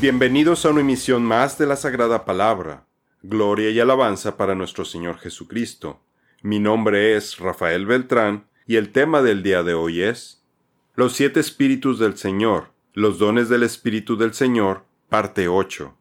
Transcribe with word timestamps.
Bienvenidos 0.00 0.64
a 0.64 0.70
una 0.70 0.80
emisión 0.80 1.22
más 1.22 1.58
de 1.58 1.66
la 1.66 1.76
Sagrada 1.76 2.24
Palabra. 2.24 2.86
Gloria 3.22 3.68
y 3.68 3.80
alabanza 3.80 4.38
para 4.38 4.54
nuestro 4.54 4.86
Señor 4.86 5.18
Jesucristo. 5.18 6.00
Mi 6.40 6.58
nombre 6.58 7.16
es 7.16 7.38
Rafael 7.38 7.84
Beltrán 7.84 8.46
y 8.66 8.76
el 8.76 8.92
tema 8.92 9.20
del 9.20 9.42
día 9.42 9.62
de 9.62 9.74
hoy 9.74 10.00
es 10.00 10.42
Los 10.94 11.12
siete 11.12 11.38
espíritus 11.38 11.98
del 11.98 12.16
Señor, 12.16 12.70
los 12.94 13.18
dones 13.18 13.50
del 13.50 13.62
Espíritu 13.62 14.16
del 14.16 14.32
Señor, 14.32 14.84
parte 15.10 15.48
8. 15.48 15.94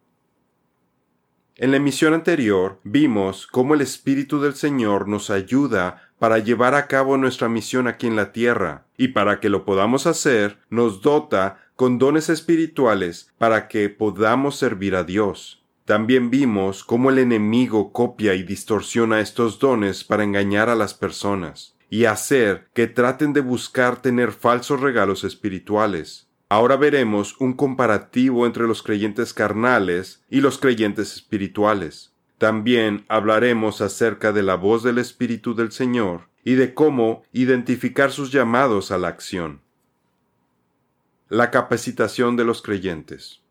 En 1.58 1.72
la 1.72 1.78
emisión 1.78 2.14
anterior 2.14 2.80
vimos 2.86 3.48
cómo 3.48 3.74
el 3.74 3.82
Espíritu 3.82 4.40
del 4.40 4.54
Señor 4.54 5.10
nos 5.10 5.30
ayuda 5.30 6.10
para 6.20 6.40
llevar 6.40 6.74
a 6.74 6.88
cabo 6.88 7.18
nuestra 7.18 7.50
misión 7.50 7.86
aquí 7.86 8.08
en 8.08 8.16
la 8.16 8.32
tierra, 8.32 8.86
y 8.96 9.10
para 9.10 9.42
que 9.42 9.50
lo 9.50 9.66
podamos 9.66 10.08
hacer, 10.08 10.58
nos 10.70 11.02
dota 11.02 11.69
con 11.80 11.98
dones 11.98 12.28
espirituales 12.28 13.32
para 13.38 13.70
que 13.70 13.88
podamos 13.88 14.58
servir 14.58 14.98
a 14.98 15.06
Dios. 15.06 15.64
También 15.86 16.30
vimos 16.30 16.84
cómo 16.84 17.10
el 17.10 17.20
enemigo 17.20 17.94
copia 17.94 18.34
y 18.34 18.44
distorsiona 18.44 19.22
estos 19.22 19.60
dones 19.60 20.04
para 20.04 20.26
engañar 20.26 20.68
a 20.68 20.76
las 20.76 20.94
personas 20.94 21.78
y 21.90 22.04
hacer 22.04 22.68
que 22.74 22.88
traten 22.88 23.32
de 23.32 23.40
buscar 23.40 24.02
tener 24.02 24.34
falsos 24.34 24.82
regalos 24.82 25.24
espirituales. 25.24 26.28
Ahora 26.50 26.76
veremos 26.76 27.40
un 27.40 27.54
comparativo 27.54 28.46
entre 28.46 28.68
los 28.68 28.84
creyentes 28.84 29.34
carnales 29.34 30.22
y 30.30 30.42
los 30.42 30.58
creyentes 30.58 31.14
espirituales. 31.14 32.14
También 32.38 33.06
hablaremos 33.08 33.80
acerca 33.80 34.34
de 34.34 34.44
la 34.44 34.56
voz 34.56 34.84
del 34.84 34.98
Espíritu 34.98 35.56
del 35.56 35.72
Señor 35.72 36.28
y 36.44 36.56
de 36.56 36.74
cómo 36.74 37.24
identificar 37.32 38.12
sus 38.12 38.34
llamados 38.34 38.92
a 38.92 38.98
la 38.98 39.08
acción. 39.08 39.62
La 41.32 41.52
capacitación 41.52 42.36
de 42.38 42.44
los 42.44 42.64
creyentes. 42.64 43.42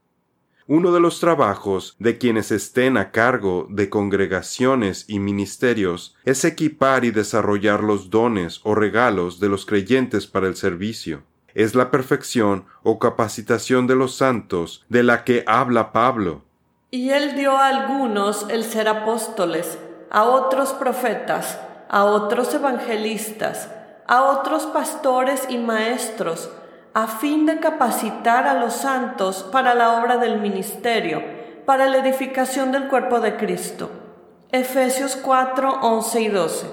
Uno 0.66 0.90
de 0.90 0.98
los 0.98 1.20
trabajos 1.20 1.94
de 2.00 2.18
quienes 2.18 2.50
estén 2.50 2.96
a 2.96 3.12
cargo 3.12 3.68
de 3.70 3.88
congregaciones 3.88 5.04
y 5.06 5.20
ministerios 5.20 6.16
es 6.24 6.44
equipar 6.44 7.04
y 7.04 7.12
desarrollar 7.12 7.84
los 7.84 8.10
dones 8.10 8.60
o 8.64 8.74
regalos 8.74 9.38
de 9.38 9.48
los 9.48 9.64
creyentes 9.64 10.26
para 10.26 10.48
el 10.48 10.56
servicio. 10.56 11.22
Es 11.54 11.76
la 11.76 11.92
perfección 11.92 12.64
o 12.82 12.98
capacitación 12.98 13.86
de 13.86 13.94
los 13.94 14.16
santos 14.16 14.84
de 14.88 15.04
la 15.04 15.22
que 15.22 15.44
habla 15.46 15.92
Pablo. 15.92 16.42
Y 16.90 17.10
él 17.10 17.36
dio 17.36 17.56
a 17.56 17.68
algunos 17.68 18.46
el 18.50 18.64
ser 18.64 18.88
apóstoles, 18.88 19.78
a 20.10 20.24
otros 20.24 20.70
profetas, 20.70 21.60
a 21.88 22.06
otros 22.06 22.52
evangelistas, 22.54 23.70
a 24.08 24.24
otros 24.24 24.66
pastores 24.66 25.46
y 25.48 25.58
maestros, 25.58 26.50
a 26.98 27.06
fin 27.06 27.46
de 27.46 27.60
capacitar 27.60 28.48
a 28.48 28.54
los 28.54 28.74
santos 28.74 29.48
para 29.52 29.76
la 29.76 30.00
obra 30.00 30.16
del 30.16 30.40
ministerio, 30.40 31.22
para 31.64 31.86
la 31.86 31.98
edificación 31.98 32.72
del 32.72 32.88
cuerpo 32.88 33.20
de 33.20 33.36
Cristo. 33.36 33.88
Efesios 34.50 35.14
4, 35.14 35.78
11 35.80 36.20
y 36.20 36.28
12. 36.28 36.66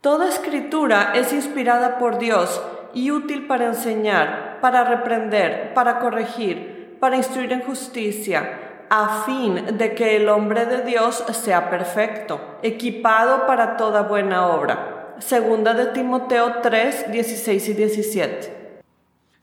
Toda 0.00 0.28
escritura 0.28 1.12
es 1.14 1.32
inspirada 1.32 1.98
por 1.98 2.18
Dios 2.18 2.60
y 2.92 3.12
útil 3.12 3.46
para 3.46 3.66
enseñar, 3.66 4.58
para 4.60 4.82
reprender, 4.82 5.74
para 5.74 6.00
corregir, 6.00 6.96
para 6.98 7.16
instruir 7.16 7.52
en 7.52 7.62
justicia, 7.62 8.86
a 8.90 9.22
fin 9.24 9.78
de 9.78 9.94
que 9.94 10.16
el 10.16 10.28
hombre 10.28 10.66
de 10.66 10.82
Dios 10.82 11.24
sea 11.30 11.70
perfecto, 11.70 12.40
equipado 12.62 13.46
para 13.46 13.76
toda 13.76 14.02
buena 14.02 14.48
obra. 14.48 15.14
Segunda 15.20 15.72
de 15.72 15.86
Timoteo 15.86 16.56
3, 16.62 17.12
16 17.12 17.68
y 17.68 17.72
17. 17.74 18.63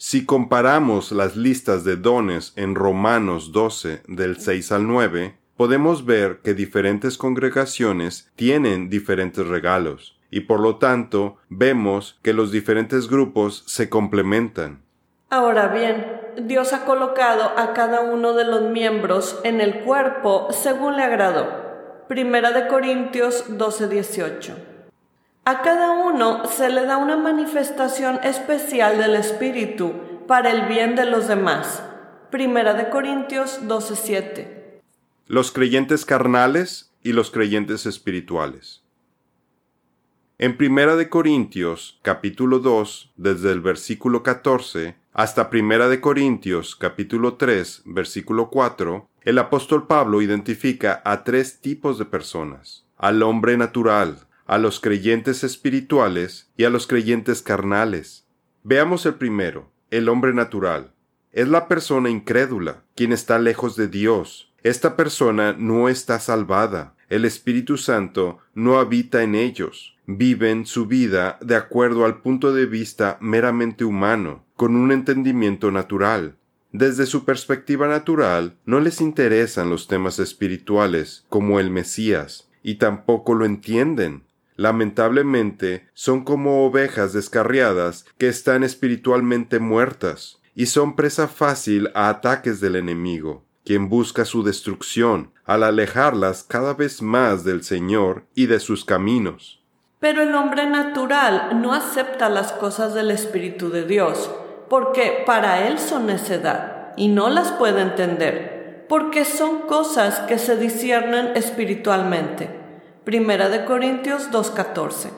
Si 0.03 0.25
comparamos 0.25 1.11
las 1.11 1.35
listas 1.35 1.83
de 1.83 1.95
dones 1.95 2.53
en 2.55 2.73
Romanos 2.73 3.51
12 3.51 4.01
del 4.07 4.39
6 4.39 4.71
al 4.71 4.87
9, 4.87 5.37
podemos 5.55 6.07
ver 6.07 6.39
que 6.43 6.55
diferentes 6.55 7.19
congregaciones 7.19 8.31
tienen 8.35 8.89
diferentes 8.89 9.45
regalos, 9.45 10.17
y 10.31 10.39
por 10.39 10.59
lo 10.59 10.77
tanto 10.77 11.37
vemos 11.49 12.17
que 12.23 12.33
los 12.33 12.51
diferentes 12.51 13.07
grupos 13.07 13.63
se 13.67 13.89
complementan. 13.89 14.81
Ahora 15.29 15.67
bien, 15.67 16.03
Dios 16.47 16.73
ha 16.73 16.83
colocado 16.85 17.51
a 17.55 17.73
cada 17.73 18.01
uno 18.01 18.33
de 18.33 18.45
los 18.45 18.71
miembros 18.71 19.39
en 19.43 19.61
el 19.61 19.81
cuerpo 19.81 20.47
según 20.49 20.97
le 20.97 21.03
agradó. 21.03 21.45
Primera 22.07 22.49
de 22.49 22.67
Corintios 22.67 23.45
12:18. 23.49 24.70
A 25.43 25.63
cada 25.63 25.89
uno 25.89 26.45
se 26.45 26.69
le 26.69 26.85
da 26.85 26.97
una 26.97 27.17
manifestación 27.17 28.19
especial 28.23 28.99
del 28.99 29.15
Espíritu 29.15 29.93
para 30.27 30.51
el 30.51 30.67
bien 30.67 30.95
de 30.95 31.07
los 31.07 31.27
demás. 31.27 31.81
Primera 32.29 32.75
de 32.75 32.91
Corintios 32.91 33.61
12:7. 33.67 34.81
Los 35.25 35.51
creyentes 35.51 36.05
carnales 36.05 36.93
y 37.01 37.13
los 37.13 37.31
creyentes 37.31 37.87
espirituales. 37.87 38.83
En 40.37 40.57
Primera 40.57 40.95
de 40.95 41.09
Corintios, 41.09 41.99
capítulo 42.03 42.59
2, 42.59 43.11
desde 43.17 43.51
el 43.51 43.61
versículo 43.61 44.21
14 44.21 44.95
hasta 45.11 45.49
Primera 45.49 45.89
de 45.89 46.01
Corintios, 46.01 46.75
capítulo 46.75 47.37
3, 47.37 47.81
versículo 47.85 48.51
4, 48.51 49.09
el 49.23 49.39
apóstol 49.39 49.87
Pablo 49.87 50.21
identifica 50.21 51.01
a 51.03 51.23
tres 51.23 51.61
tipos 51.61 51.97
de 51.97 52.05
personas: 52.05 52.85
al 52.95 53.23
hombre 53.23 53.57
natural, 53.57 54.27
a 54.51 54.57
los 54.57 54.81
creyentes 54.81 55.45
espirituales 55.45 56.51
y 56.57 56.65
a 56.65 56.69
los 56.69 56.85
creyentes 56.85 57.41
carnales. 57.41 58.27
Veamos 58.63 59.05
el 59.05 59.13
primero, 59.13 59.71
el 59.91 60.09
hombre 60.09 60.33
natural. 60.33 60.91
Es 61.31 61.47
la 61.47 61.69
persona 61.69 62.09
incrédula, 62.09 62.83
quien 62.93 63.13
está 63.13 63.39
lejos 63.39 63.77
de 63.77 63.87
Dios. 63.87 64.51
Esta 64.61 64.97
persona 64.97 65.53
no 65.53 65.87
está 65.87 66.19
salvada. 66.19 66.97
El 67.07 67.23
Espíritu 67.23 67.77
Santo 67.77 68.39
no 68.53 68.77
habita 68.77 69.23
en 69.23 69.35
ellos. 69.35 69.95
Viven 70.05 70.65
su 70.65 70.85
vida 70.85 71.37
de 71.39 71.55
acuerdo 71.55 72.03
al 72.03 72.21
punto 72.21 72.53
de 72.53 72.65
vista 72.65 73.17
meramente 73.21 73.85
humano, 73.85 74.43
con 74.57 74.75
un 74.75 74.91
entendimiento 74.91 75.71
natural. 75.71 76.35
Desde 76.73 77.05
su 77.05 77.23
perspectiva 77.23 77.87
natural, 77.87 78.57
no 78.65 78.81
les 78.81 78.99
interesan 78.99 79.69
los 79.69 79.87
temas 79.87 80.19
espirituales 80.19 81.23
como 81.29 81.61
el 81.61 81.69
Mesías, 81.69 82.49
y 82.63 82.75
tampoco 82.75 83.33
lo 83.33 83.45
entienden 83.45 84.29
lamentablemente, 84.55 85.87
son 85.93 86.23
como 86.23 86.65
ovejas 86.65 87.13
descarriadas 87.13 88.05
que 88.17 88.27
están 88.27 88.63
espiritualmente 88.63 89.59
muertas 89.59 90.41
y 90.55 90.67
son 90.67 90.95
presa 90.95 91.27
fácil 91.27 91.89
a 91.93 92.09
ataques 92.09 92.59
del 92.59 92.75
enemigo, 92.75 93.45
quien 93.65 93.89
busca 93.89 94.25
su 94.25 94.43
destrucción 94.43 95.31
al 95.45 95.63
alejarlas 95.63 96.43
cada 96.43 96.73
vez 96.73 97.01
más 97.01 97.43
del 97.43 97.63
Señor 97.63 98.25
y 98.35 98.45
de 98.45 98.59
sus 98.59 98.85
caminos. 98.85 99.63
Pero 99.99 100.23
el 100.23 100.33
hombre 100.33 100.67
natural 100.67 101.61
no 101.61 101.73
acepta 101.73 102.29
las 102.29 102.53
cosas 102.53 102.93
del 102.93 103.11
Espíritu 103.11 103.69
de 103.69 103.85
Dios, 103.85 104.31
porque 104.69 105.23
para 105.25 105.67
él 105.67 105.77
son 105.77 106.07
necedad, 106.07 106.93
y 106.97 107.07
no 107.07 107.29
las 107.29 107.51
puede 107.51 107.81
entender, 107.81 108.85
porque 108.89 109.25
son 109.25 109.59
cosas 109.67 110.19
que 110.21 110.37
se 110.37 110.57
disciernen 110.57 111.35
espiritualmente. 111.35 112.60
Primera 113.03 113.49
de 113.49 113.65
Corintios 113.65 114.29
2.14. 114.29 115.09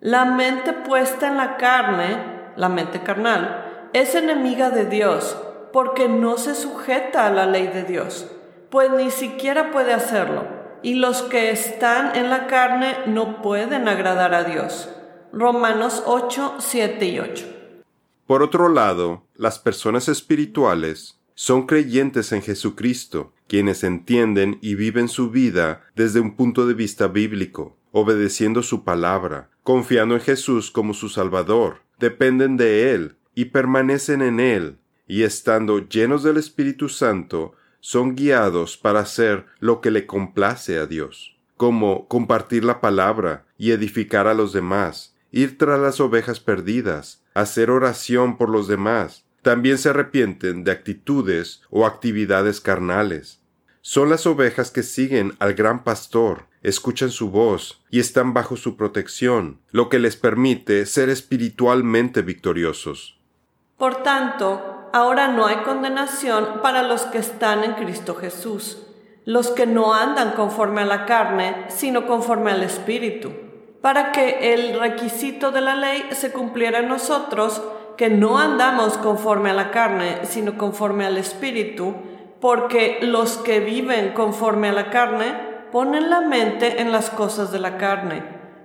La 0.00 0.26
mente 0.26 0.74
puesta 0.74 1.28
en 1.28 1.38
la 1.38 1.56
carne, 1.56 2.52
la 2.56 2.68
mente 2.68 3.02
carnal, 3.02 3.88
es 3.94 4.14
enemiga 4.14 4.68
de 4.68 4.84
Dios 4.84 5.38
porque 5.72 6.06
no 6.06 6.36
se 6.36 6.54
sujeta 6.54 7.26
a 7.26 7.30
la 7.30 7.46
ley 7.46 7.68
de 7.68 7.84
Dios, 7.84 8.30
pues 8.68 8.90
ni 8.90 9.10
siquiera 9.10 9.70
puede 9.70 9.94
hacerlo, 9.94 10.44
y 10.82 10.96
los 10.96 11.22
que 11.22 11.50
están 11.50 12.14
en 12.14 12.28
la 12.28 12.46
carne 12.46 12.94
no 13.06 13.40
pueden 13.40 13.88
agradar 13.88 14.34
a 14.34 14.44
Dios. 14.44 14.90
Romanos 15.32 16.02
8, 16.04 16.56
7 16.58 17.06
y 17.06 17.20
8. 17.20 17.46
Por 18.26 18.42
otro 18.42 18.68
lado, 18.68 19.22
las 19.34 19.58
personas 19.58 20.08
espirituales 20.08 21.18
son 21.34 21.66
creyentes 21.66 22.32
en 22.32 22.42
Jesucristo 22.42 23.32
quienes 23.52 23.84
entienden 23.84 24.56
y 24.62 24.76
viven 24.76 25.08
su 25.08 25.28
vida 25.28 25.84
desde 25.94 26.20
un 26.20 26.36
punto 26.36 26.66
de 26.66 26.72
vista 26.72 27.08
bíblico, 27.08 27.76
obedeciendo 27.90 28.62
su 28.62 28.82
palabra, 28.82 29.50
confiando 29.62 30.14
en 30.14 30.22
Jesús 30.22 30.70
como 30.70 30.94
su 30.94 31.10
Salvador, 31.10 31.82
dependen 31.98 32.56
de 32.56 32.94
Él 32.94 33.16
y 33.34 33.44
permanecen 33.44 34.22
en 34.22 34.40
Él, 34.40 34.78
y 35.06 35.24
estando 35.24 35.86
llenos 35.86 36.22
del 36.22 36.38
Espíritu 36.38 36.88
Santo, 36.88 37.52
son 37.80 38.14
guiados 38.16 38.78
para 38.78 39.00
hacer 39.00 39.44
lo 39.60 39.82
que 39.82 39.90
le 39.90 40.06
complace 40.06 40.78
a 40.78 40.86
Dios, 40.86 41.36
como 41.58 42.08
compartir 42.08 42.64
la 42.64 42.80
palabra 42.80 43.44
y 43.58 43.72
edificar 43.72 44.28
a 44.28 44.32
los 44.32 44.54
demás, 44.54 45.14
ir 45.30 45.58
tras 45.58 45.78
las 45.78 46.00
ovejas 46.00 46.40
perdidas, 46.40 47.22
hacer 47.34 47.70
oración 47.70 48.38
por 48.38 48.48
los 48.48 48.66
demás. 48.66 49.26
También 49.42 49.76
se 49.76 49.90
arrepienten 49.90 50.64
de 50.64 50.70
actitudes 50.70 51.60
o 51.68 51.84
actividades 51.84 52.62
carnales, 52.62 53.41
son 53.82 54.10
las 54.10 54.26
ovejas 54.26 54.70
que 54.70 54.84
siguen 54.84 55.34
al 55.40 55.54
gran 55.54 55.82
pastor, 55.82 56.46
escuchan 56.62 57.10
su 57.10 57.30
voz 57.30 57.82
y 57.90 57.98
están 57.98 58.32
bajo 58.32 58.56
su 58.56 58.76
protección, 58.76 59.60
lo 59.72 59.88
que 59.88 59.98
les 59.98 60.14
permite 60.16 60.86
ser 60.86 61.08
espiritualmente 61.08 62.22
victoriosos. 62.22 63.18
Por 63.76 64.04
tanto, 64.04 64.88
ahora 64.92 65.26
no 65.26 65.46
hay 65.46 65.56
condenación 65.56 66.60
para 66.62 66.84
los 66.84 67.02
que 67.02 67.18
están 67.18 67.64
en 67.64 67.72
Cristo 67.72 68.14
Jesús, 68.14 68.86
los 69.24 69.50
que 69.50 69.66
no 69.66 69.94
andan 69.94 70.30
conforme 70.32 70.82
a 70.82 70.86
la 70.86 71.04
carne, 71.04 71.64
sino 71.68 72.06
conforme 72.06 72.52
al 72.52 72.62
Espíritu, 72.62 73.32
para 73.80 74.12
que 74.12 74.54
el 74.54 74.78
requisito 74.78 75.50
de 75.50 75.60
la 75.60 75.74
ley 75.74 76.08
se 76.12 76.30
cumpliera 76.30 76.78
en 76.78 76.88
nosotros, 76.88 77.60
que 77.96 78.10
no 78.10 78.38
andamos 78.38 78.96
conforme 78.98 79.50
a 79.50 79.54
la 79.54 79.72
carne, 79.72 80.20
sino 80.22 80.56
conforme 80.56 81.04
al 81.04 81.18
Espíritu, 81.18 81.96
porque 82.42 82.98
los 83.02 83.36
que 83.36 83.60
viven 83.60 84.14
conforme 84.14 84.70
a 84.70 84.72
la 84.72 84.90
carne 84.90 85.32
ponen 85.70 86.10
la 86.10 86.22
mente 86.22 86.82
en 86.82 86.90
las 86.90 87.08
cosas 87.08 87.52
de 87.52 87.60
la 87.60 87.78
carne, 87.78 88.24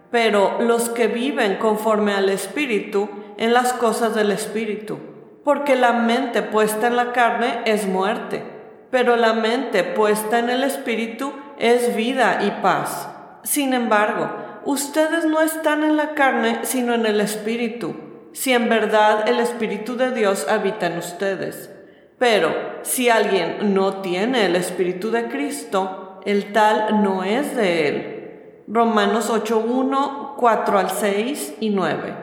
pero 0.10 0.58
los 0.60 0.90
que 0.90 1.06
viven 1.06 1.58
conforme 1.58 2.16
al 2.16 2.30
Espíritu 2.30 3.08
en 3.38 3.54
las 3.54 3.74
cosas 3.74 4.16
del 4.16 4.32
Espíritu, 4.32 4.98
porque 5.44 5.76
la 5.76 5.94
mente 5.94 6.42
puesta 6.42 6.88
en 6.88 6.96
la 6.96 7.12
carne 7.14 7.60
es 7.66 7.86
muerte, 7.86 8.44
pero 8.90 9.16
la 9.16 9.34
mente 9.34 9.84
puesta 9.84 10.40
en 10.40 10.50
el 10.50 10.64
Espíritu 10.64 11.32
es 11.60 11.96
vida 11.96 12.40
y 12.42 12.50
paz. 12.64 13.08
Sin 13.44 13.76
embargo, 13.76 14.32
ustedes 14.66 15.26
no 15.26 15.40
están 15.40 15.84
en 15.84 15.98
la 15.98 16.16
carne, 16.16 16.62
sino 16.64 16.96
en 16.96 17.06
el 17.06 17.22
Espíritu, 17.22 17.96
si 18.34 18.54
en 18.54 18.70
verdad 18.70 19.30
el 19.30 19.40
Espíritu 19.40 19.98
de 19.98 20.10
Dios 20.10 20.48
habita 20.50 20.88
en 20.88 20.98
ustedes. 20.98 21.77
Pero 22.18 22.80
si 22.82 23.10
alguien 23.10 23.74
no 23.74 24.02
tiene 24.02 24.46
el 24.46 24.56
Espíritu 24.56 25.12
de 25.12 25.28
Cristo, 25.28 26.20
el 26.26 26.52
tal 26.52 27.04
no 27.04 27.24
es 27.24 27.56
de 27.56 27.88
él. 27.88 28.64
Romanos 28.68 29.32
8.1, 29.32 30.36
4 30.36 30.80
al 30.80 30.90
6 30.90 31.56
y 31.60 31.70
9. 31.70 32.14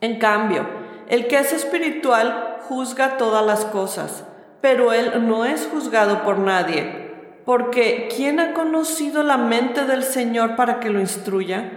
En 0.00 0.18
cambio, 0.18 0.66
el 1.08 1.26
que 1.26 1.38
es 1.38 1.52
espiritual 1.52 2.58
juzga 2.68 3.16
todas 3.16 3.44
las 3.44 3.64
cosas, 3.64 4.24
pero 4.60 4.92
él 4.92 5.26
no 5.26 5.44
es 5.44 5.66
juzgado 5.66 6.22
por 6.22 6.38
nadie, 6.38 7.40
porque 7.44 8.08
¿quién 8.14 8.38
ha 8.38 8.52
conocido 8.52 9.22
la 9.22 9.36
mente 9.36 9.86
del 9.86 10.02
Señor 10.02 10.56
para 10.56 10.78
que 10.78 10.90
lo 10.90 11.00
instruya? 11.00 11.70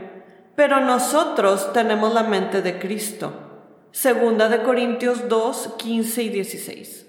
Pero 0.55 0.81
nosotros 0.81 1.71
tenemos 1.73 2.13
la 2.13 2.23
mente 2.23 2.61
de 2.61 2.79
Cristo. 2.79 3.46
Segunda 3.99 4.47
de 4.47 4.61
Corintios 4.61 5.27
2, 5.27 5.73
15 5.79 6.21
y 6.21 6.29
16. 6.29 7.07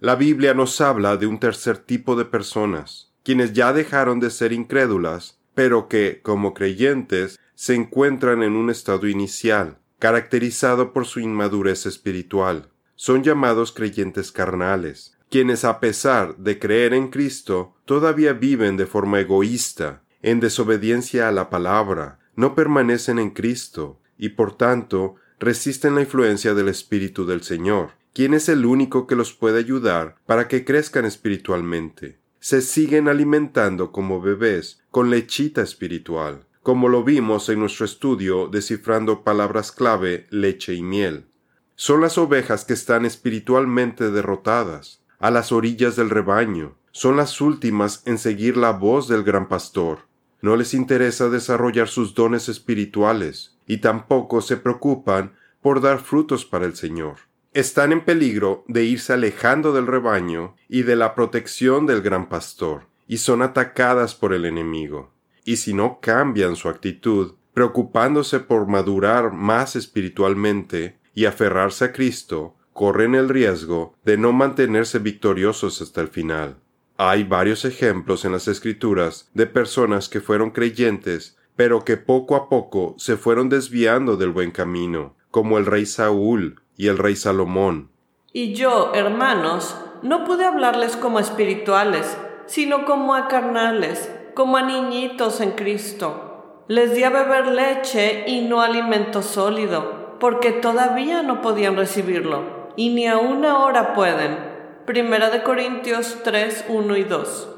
La 0.00 0.16
Biblia 0.16 0.52
nos 0.52 0.82
habla 0.82 1.16
de 1.16 1.26
un 1.26 1.40
tercer 1.40 1.78
tipo 1.78 2.14
de 2.14 2.26
personas, 2.26 3.10
quienes 3.22 3.54
ya 3.54 3.72
dejaron 3.72 4.20
de 4.20 4.28
ser 4.28 4.52
incrédulas, 4.52 5.38
pero 5.54 5.88
que, 5.88 6.20
como 6.22 6.52
creyentes, 6.52 7.40
se 7.54 7.74
encuentran 7.74 8.42
en 8.42 8.54
un 8.54 8.68
estado 8.68 9.08
inicial, 9.08 9.78
caracterizado 9.98 10.92
por 10.92 11.06
su 11.06 11.20
inmadurez 11.20 11.86
espiritual. 11.86 12.68
Son 12.96 13.22
llamados 13.22 13.72
creyentes 13.72 14.30
carnales, 14.30 15.16
quienes 15.30 15.64
a 15.64 15.80
pesar 15.80 16.36
de 16.36 16.58
creer 16.58 16.92
en 16.92 17.08
Cristo, 17.08 17.76
todavía 17.86 18.34
viven 18.34 18.76
de 18.76 18.84
forma 18.84 19.20
egoísta, 19.20 20.02
en 20.20 20.40
desobediencia 20.40 21.28
a 21.28 21.32
la 21.32 21.48
palabra, 21.48 22.18
no 22.34 22.54
permanecen 22.54 23.18
en 23.18 23.30
Cristo, 23.30 24.02
y 24.18 24.30
por 24.30 24.54
tanto 24.54 25.16
resisten 25.38 25.94
la 25.94 26.02
influencia 26.02 26.54
del 26.54 26.68
Espíritu 26.68 27.26
del 27.26 27.42
Señor, 27.42 27.90
quien 28.12 28.34
es 28.34 28.48
el 28.48 28.64
único 28.64 29.06
que 29.06 29.16
los 29.16 29.32
puede 29.32 29.58
ayudar 29.58 30.16
para 30.26 30.48
que 30.48 30.64
crezcan 30.64 31.04
espiritualmente. 31.04 32.18
Se 32.40 32.62
siguen 32.62 33.08
alimentando 33.08 33.92
como 33.92 34.20
bebés 34.20 34.80
con 34.90 35.10
lechita 35.10 35.62
espiritual, 35.62 36.46
como 36.62 36.88
lo 36.88 37.04
vimos 37.04 37.48
en 37.48 37.60
nuestro 37.60 37.84
estudio 37.84 38.48
descifrando 38.48 39.22
palabras 39.22 39.72
clave 39.72 40.26
leche 40.30 40.74
y 40.74 40.82
miel. 40.82 41.26
Son 41.74 42.00
las 42.00 42.16
ovejas 42.16 42.64
que 42.64 42.72
están 42.72 43.04
espiritualmente 43.04 44.10
derrotadas, 44.10 45.02
a 45.18 45.30
las 45.30 45.52
orillas 45.52 45.96
del 45.96 46.10
rebaño, 46.10 46.76
son 46.92 47.16
las 47.16 47.40
últimas 47.40 48.02
en 48.06 48.16
seguir 48.16 48.56
la 48.56 48.70
voz 48.70 49.08
del 49.08 49.22
gran 49.22 49.48
pastor. 49.48 50.00
No 50.40 50.56
les 50.56 50.72
interesa 50.72 51.28
desarrollar 51.28 51.88
sus 51.88 52.14
dones 52.14 52.48
espirituales, 52.48 53.55
y 53.66 53.78
tampoco 53.78 54.40
se 54.40 54.56
preocupan 54.56 55.34
por 55.60 55.80
dar 55.80 55.98
frutos 55.98 56.44
para 56.44 56.66
el 56.66 56.76
Señor. 56.76 57.16
Están 57.52 57.92
en 57.92 58.04
peligro 58.04 58.64
de 58.68 58.84
irse 58.84 59.12
alejando 59.12 59.72
del 59.72 59.86
rebaño 59.86 60.56
y 60.68 60.82
de 60.82 60.94
la 60.94 61.14
protección 61.14 61.86
del 61.86 62.02
gran 62.02 62.28
pastor, 62.28 62.86
y 63.08 63.18
son 63.18 63.42
atacadas 63.42 64.14
por 64.14 64.34
el 64.34 64.44
enemigo. 64.44 65.10
Y 65.44 65.56
si 65.56 65.72
no 65.72 66.00
cambian 66.00 66.56
su 66.56 66.68
actitud, 66.68 67.34
preocupándose 67.54 68.40
por 68.40 68.66
madurar 68.66 69.32
más 69.32 69.76
espiritualmente 69.76 70.98
y 71.14 71.24
aferrarse 71.24 71.86
a 71.86 71.92
Cristo, 71.92 72.54
corren 72.74 73.14
el 73.14 73.30
riesgo 73.30 73.94
de 74.04 74.18
no 74.18 74.34
mantenerse 74.34 74.98
victoriosos 74.98 75.80
hasta 75.80 76.02
el 76.02 76.08
final. 76.08 76.58
Hay 76.98 77.24
varios 77.24 77.64
ejemplos 77.64 78.26
en 78.26 78.32
las 78.32 78.48
Escrituras 78.48 79.30
de 79.32 79.46
personas 79.46 80.10
que 80.10 80.20
fueron 80.20 80.50
creyentes 80.50 81.35
pero 81.56 81.84
que 81.84 81.96
poco 81.96 82.36
a 82.36 82.48
poco 82.48 82.94
se 82.98 83.16
fueron 83.16 83.48
desviando 83.48 84.16
del 84.16 84.30
buen 84.30 84.50
camino, 84.50 85.14
como 85.30 85.58
el 85.58 85.66
rey 85.66 85.86
Saúl 85.86 86.60
y 86.76 86.88
el 86.88 86.98
rey 86.98 87.16
Salomón. 87.16 87.90
Y 88.32 88.52
yo, 88.52 88.92
hermanos, 88.94 89.76
no 90.02 90.24
pude 90.24 90.44
hablarles 90.44 90.96
como 90.96 91.18
espirituales, 91.18 92.16
sino 92.44 92.84
como 92.84 93.14
a 93.14 93.28
carnales, 93.28 94.12
como 94.34 94.58
a 94.58 94.62
niñitos 94.62 95.40
en 95.40 95.52
Cristo. 95.52 96.64
Les 96.68 96.94
di 96.94 97.02
a 97.04 97.10
beber 97.10 97.46
leche 97.48 98.24
y 98.26 98.42
no 98.42 98.60
alimento 98.60 99.22
sólido, 99.22 100.16
porque 100.20 100.52
todavía 100.52 101.22
no 101.22 101.40
podían 101.40 101.76
recibirlo, 101.76 102.68
y 102.76 102.90
ni 102.90 103.06
aún 103.06 103.46
ahora 103.46 103.94
pueden. 103.94 104.36
Primera 104.84 105.30
de 105.30 105.42
Corintios 105.42 106.18
3, 106.22 106.66
1 106.68 106.96
y 106.96 107.04
2. 107.04 107.48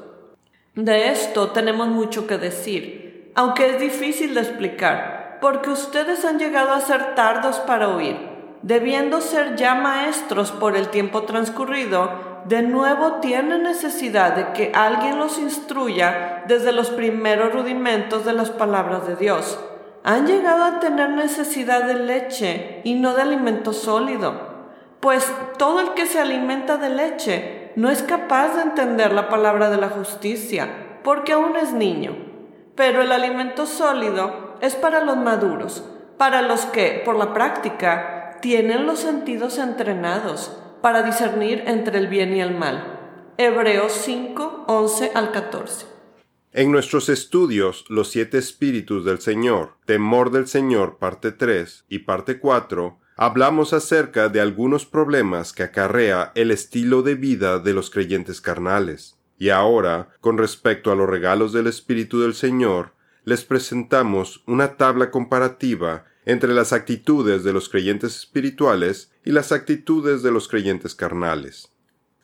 De 0.75 1.09
esto 1.09 1.49
tenemos 1.49 1.89
mucho 1.89 2.25
que 2.25 2.37
decir 2.37 3.08
aunque 3.39 3.69
es 3.69 3.79
difícil 3.79 4.33
de 4.33 4.41
explicar, 4.41 5.37
porque 5.39 5.69
ustedes 5.69 6.25
han 6.25 6.39
llegado 6.39 6.73
a 6.73 6.81
ser 6.81 7.15
tardos 7.15 7.59
para 7.59 7.87
oír. 7.87 8.17
Debiendo 8.63 9.21
ser 9.21 9.55
ya 9.55 9.75
maestros 9.75 10.51
por 10.51 10.75
el 10.75 10.89
tiempo 10.89 11.23
transcurrido, 11.23 12.41
de 12.43 12.63
nuevo 12.63 13.21
tienen 13.21 13.63
necesidad 13.63 14.35
de 14.35 14.51
que 14.51 14.73
alguien 14.75 15.19
los 15.19 15.39
instruya 15.39 16.43
desde 16.49 16.73
los 16.73 16.89
primeros 16.89 17.53
rudimentos 17.53 18.25
de 18.25 18.33
las 18.33 18.49
palabras 18.49 19.07
de 19.07 19.15
Dios. 19.15 19.57
Han 20.03 20.27
llegado 20.27 20.65
a 20.65 20.81
tener 20.81 21.11
necesidad 21.11 21.85
de 21.85 21.95
leche 21.95 22.81
y 22.83 22.95
no 22.95 23.13
de 23.13 23.21
alimento 23.21 23.71
sólido, 23.71 24.33
pues 24.99 25.31
todo 25.57 25.79
el 25.79 25.93
que 25.93 26.07
se 26.07 26.19
alimenta 26.19 26.75
de 26.75 26.89
leche 26.89 27.71
no 27.77 27.89
es 27.89 28.03
capaz 28.03 28.57
de 28.57 28.63
entender 28.63 29.13
la 29.13 29.29
palabra 29.29 29.69
de 29.69 29.77
la 29.77 29.87
justicia, 29.87 30.99
porque 31.03 31.31
aún 31.31 31.55
es 31.55 31.71
niño 31.71 32.27
pero 32.79 33.01
el 33.01 33.11
alimento 33.11 33.65
sólido 33.65 34.55
es 34.61 34.73
para 34.73 35.03
los 35.03 35.17
maduros, 35.17 35.83
para 36.17 36.41
los 36.41 36.61
que, 36.61 37.01
por 37.03 37.17
la 37.17 37.33
práctica, 37.33 38.37
tienen 38.41 38.85
los 38.85 38.99
sentidos 38.99 39.57
entrenados 39.57 40.57
para 40.81 41.03
discernir 41.03 41.61
entre 41.67 41.97
el 41.97 42.07
bien 42.07 42.33
y 42.33 42.39
el 42.39 42.57
mal. 42.57 43.33
Hebreos 43.37 43.91
5, 43.91 44.63
11 44.69 45.11
al 45.13 45.33
14. 45.33 45.87
En 46.53 46.71
nuestros 46.71 47.09
estudios, 47.09 47.83
Los 47.89 48.11
siete 48.11 48.37
espíritus 48.37 49.03
del 49.03 49.19
Señor, 49.19 49.73
Temor 49.83 50.31
del 50.31 50.47
Señor, 50.47 50.99
parte 50.99 51.33
3 51.33 51.83
y 51.89 51.99
parte 51.99 52.39
4, 52.39 52.97
hablamos 53.17 53.73
acerca 53.73 54.29
de 54.29 54.39
algunos 54.39 54.85
problemas 54.85 55.51
que 55.51 55.63
acarrea 55.63 56.31
el 56.33 56.49
estilo 56.49 57.01
de 57.01 57.15
vida 57.15 57.59
de 57.59 57.73
los 57.73 57.89
creyentes 57.89 58.39
carnales. 58.39 59.18
Y 59.39 59.49
ahora, 59.49 60.09
con 60.19 60.37
respecto 60.37 60.91
a 60.91 60.95
los 60.95 61.09
regalos 61.09 61.53
del 61.53 61.65
Espíritu 61.67 62.19
del 62.19 62.35
Señor, 62.35 62.93
les 63.23 63.45
presentamos 63.45 64.43
una 64.45 64.75
tabla 64.75 65.09
comparativa 65.09 66.05
entre 66.25 66.53
las 66.53 66.73
actitudes 66.73 67.43
de 67.43 67.53
los 67.53 67.69
creyentes 67.69 68.17
espirituales 68.17 69.11
y 69.23 69.31
las 69.31 69.51
actitudes 69.51 70.21
de 70.23 70.31
los 70.31 70.47
creyentes 70.49 70.93
carnales. 70.93 71.71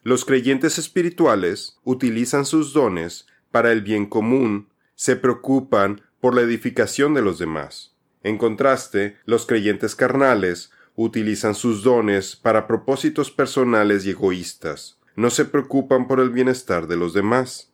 Los 0.04 0.26
creyentes 0.26 0.78
espirituales 0.78 1.80
utilizan 1.84 2.46
sus 2.46 2.74
dones 2.74 3.28
para 3.50 3.72
el 3.72 3.82
bien 3.82 4.06
común, 4.06 4.68
se 4.96 5.16
preocupan 5.16 6.02
por 6.20 6.36
la 6.36 6.42
edificación 6.42 7.14
de 7.14 7.22
los 7.22 7.40
demás. 7.40 7.96
En 8.24 8.38
contraste, 8.38 9.18
los 9.26 9.46
creyentes 9.46 9.96
carnales 9.96 10.72
utilizan 10.96 11.56
sus 11.56 11.82
dones 11.82 12.36
para 12.36 12.68
propósitos 12.68 13.32
personales 13.32 14.06
y 14.06 14.12
egoístas, 14.12 15.00
no 15.16 15.30
se 15.30 15.46
preocupan 15.46 16.08
por 16.08 16.20
el 16.20 16.30
bienestar 16.30 16.88
de 16.88 16.98
los 16.98 17.14
demás. 17.14 17.72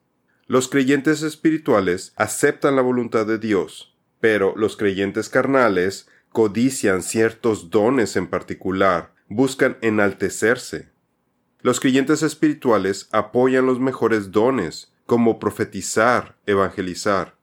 Los 0.48 0.68
creyentes 0.68 1.24
espirituales 1.24 2.14
aceptan 2.16 2.76
la 2.76 2.82
voluntad 2.82 3.26
de 3.26 3.38
Dios, 3.38 3.96
pero 4.20 4.54
los 4.56 4.78
creyentes 4.78 5.30
carnales 5.30 6.08
codician 6.32 7.04
ciertos 7.04 7.70
dones 7.70 8.16
en 8.16 8.28
particular, 8.28 9.14
buscan 9.28 9.78
enaltecerse. 9.82 10.90
Los 11.62 11.80
creyentes 11.80 12.24
espirituales 12.24 13.08
apoyan 13.12 13.66
los 13.66 13.80
mejores 13.80 14.32
dones, 14.32 14.94
como 15.06 15.40
profetizar, 15.40 16.38
evangelizar. 16.46 17.36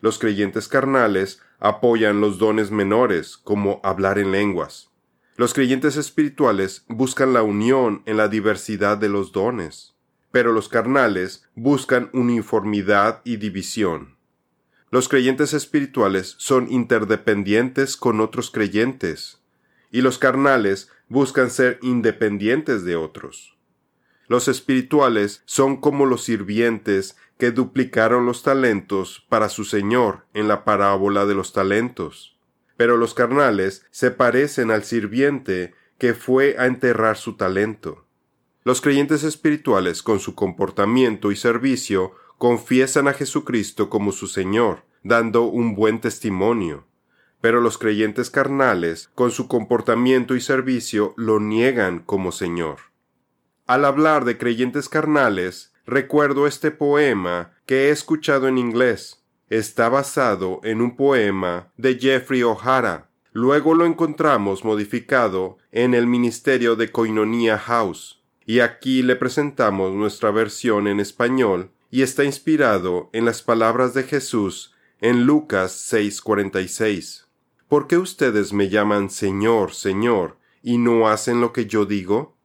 Los 0.00 0.18
creyentes 0.18 0.68
carnales 0.68 1.40
apoyan 1.60 2.20
los 2.20 2.38
dones 2.38 2.70
menores, 2.70 3.36
como 3.36 3.80
hablar 3.82 4.18
en 4.18 4.32
lenguas. 4.32 4.90
Los 5.36 5.52
creyentes 5.52 5.96
espirituales 5.96 6.84
buscan 6.86 7.32
la 7.32 7.42
unión 7.42 8.02
en 8.06 8.16
la 8.16 8.28
diversidad 8.28 8.98
de 8.98 9.08
los 9.08 9.32
dones, 9.32 9.96
pero 10.30 10.52
los 10.52 10.68
carnales 10.68 11.44
buscan 11.56 12.08
uniformidad 12.12 13.20
y 13.24 13.38
división. 13.38 14.16
Los 14.92 15.08
creyentes 15.08 15.52
espirituales 15.52 16.36
son 16.38 16.70
interdependientes 16.70 17.96
con 17.96 18.20
otros 18.20 18.52
creyentes, 18.52 19.40
y 19.90 20.02
los 20.02 20.18
carnales 20.18 20.88
buscan 21.08 21.50
ser 21.50 21.80
independientes 21.82 22.84
de 22.84 22.94
otros. 22.94 23.56
Los 24.28 24.46
espirituales 24.46 25.42
son 25.46 25.80
como 25.80 26.06
los 26.06 26.22
sirvientes 26.22 27.16
que 27.38 27.50
duplicaron 27.50 28.24
los 28.24 28.44
talentos 28.44 29.26
para 29.28 29.48
su 29.48 29.64
Señor 29.64 30.26
en 30.32 30.46
la 30.46 30.64
parábola 30.64 31.26
de 31.26 31.34
los 31.34 31.52
talentos 31.52 32.33
pero 32.76 32.96
los 32.96 33.14
carnales 33.14 33.86
se 33.90 34.10
parecen 34.10 34.70
al 34.70 34.84
sirviente 34.84 35.74
que 35.98 36.14
fue 36.14 36.56
a 36.58 36.66
enterrar 36.66 37.16
su 37.16 37.36
talento. 37.36 38.06
Los 38.64 38.80
creyentes 38.80 39.24
espirituales, 39.24 40.02
con 40.02 40.20
su 40.20 40.34
comportamiento 40.34 41.30
y 41.30 41.36
servicio, 41.36 42.12
confiesan 42.38 43.08
a 43.08 43.12
Jesucristo 43.12 43.90
como 43.90 44.10
su 44.10 44.26
Señor, 44.26 44.84
dando 45.02 45.42
un 45.42 45.74
buen 45.74 46.00
testimonio. 46.00 46.86
Pero 47.40 47.60
los 47.60 47.76
creyentes 47.76 48.30
carnales, 48.30 49.10
con 49.14 49.30
su 49.30 49.48
comportamiento 49.48 50.34
y 50.34 50.40
servicio, 50.40 51.12
lo 51.16 51.40
niegan 51.40 52.00
como 52.00 52.32
Señor. 52.32 52.78
Al 53.66 53.84
hablar 53.84 54.24
de 54.24 54.38
creyentes 54.38 54.88
carnales, 54.88 55.72
recuerdo 55.86 56.46
este 56.46 56.70
poema 56.70 57.52
que 57.66 57.88
he 57.88 57.90
escuchado 57.90 58.48
en 58.48 58.58
inglés, 58.58 59.23
está 59.48 59.88
basado 59.88 60.60
en 60.64 60.80
un 60.80 60.96
poema 60.96 61.72
de 61.76 61.98
Jeffrey 61.98 62.42
O'Hara. 62.42 63.10
Luego 63.32 63.74
lo 63.74 63.84
encontramos 63.84 64.64
modificado 64.64 65.58
en 65.72 65.94
el 65.94 66.06
Ministerio 66.06 66.76
de 66.76 66.90
Koinonia 66.90 67.58
House. 67.58 68.22
Y 68.46 68.60
aquí 68.60 69.02
le 69.02 69.16
presentamos 69.16 69.92
nuestra 69.92 70.30
versión 70.30 70.86
en 70.86 71.00
español 71.00 71.70
y 71.90 72.02
está 72.02 72.24
inspirado 72.24 73.10
en 73.12 73.24
las 73.24 73.42
palabras 73.42 73.94
de 73.94 74.02
Jesús 74.02 74.74
en 75.00 75.24
Lucas 75.24 75.72
6:46. 75.92 77.26
¿Por 77.68 77.86
qué 77.86 77.98
ustedes 77.98 78.52
me 78.52 78.68
llaman 78.68 79.10
Señor, 79.10 79.74
Señor, 79.74 80.38
y 80.62 80.78
no 80.78 81.08
hacen 81.08 81.40
lo 81.40 81.52
que 81.52 81.66
yo 81.66 81.86
digo? 81.86 82.36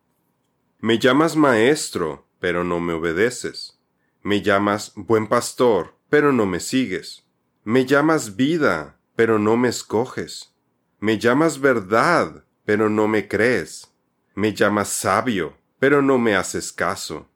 Me 0.80 0.98
llamas 0.98 1.36
maestro, 1.36 2.26
pero 2.40 2.64
no 2.64 2.80
me 2.80 2.94
obedeces. 2.94 3.80
Me 4.24 4.42
llamas 4.42 4.94
buen 4.96 5.28
pastor, 5.28 5.96
pero 6.10 6.34
no 6.34 6.46
me 6.46 6.60
sigues. 6.60 7.26
Me 7.64 7.86
llamas 7.86 8.36
vida, 8.36 9.00
pero 9.16 9.38
no 9.38 9.58
me 9.58 9.70
escoges. 9.70 10.56
Me 11.00 11.18
llamas 11.18 11.60
verdad, 11.60 12.46
pero 12.66 12.90
no 12.90 13.08
me 13.08 13.28
crees. 13.28 13.94
Me 14.36 14.54
llamas 14.54 14.90
sabio, 14.90 15.58
pero 15.80 16.02
no 16.02 16.18
me 16.18 16.36
haces 16.36 16.72
caso. 16.72 17.28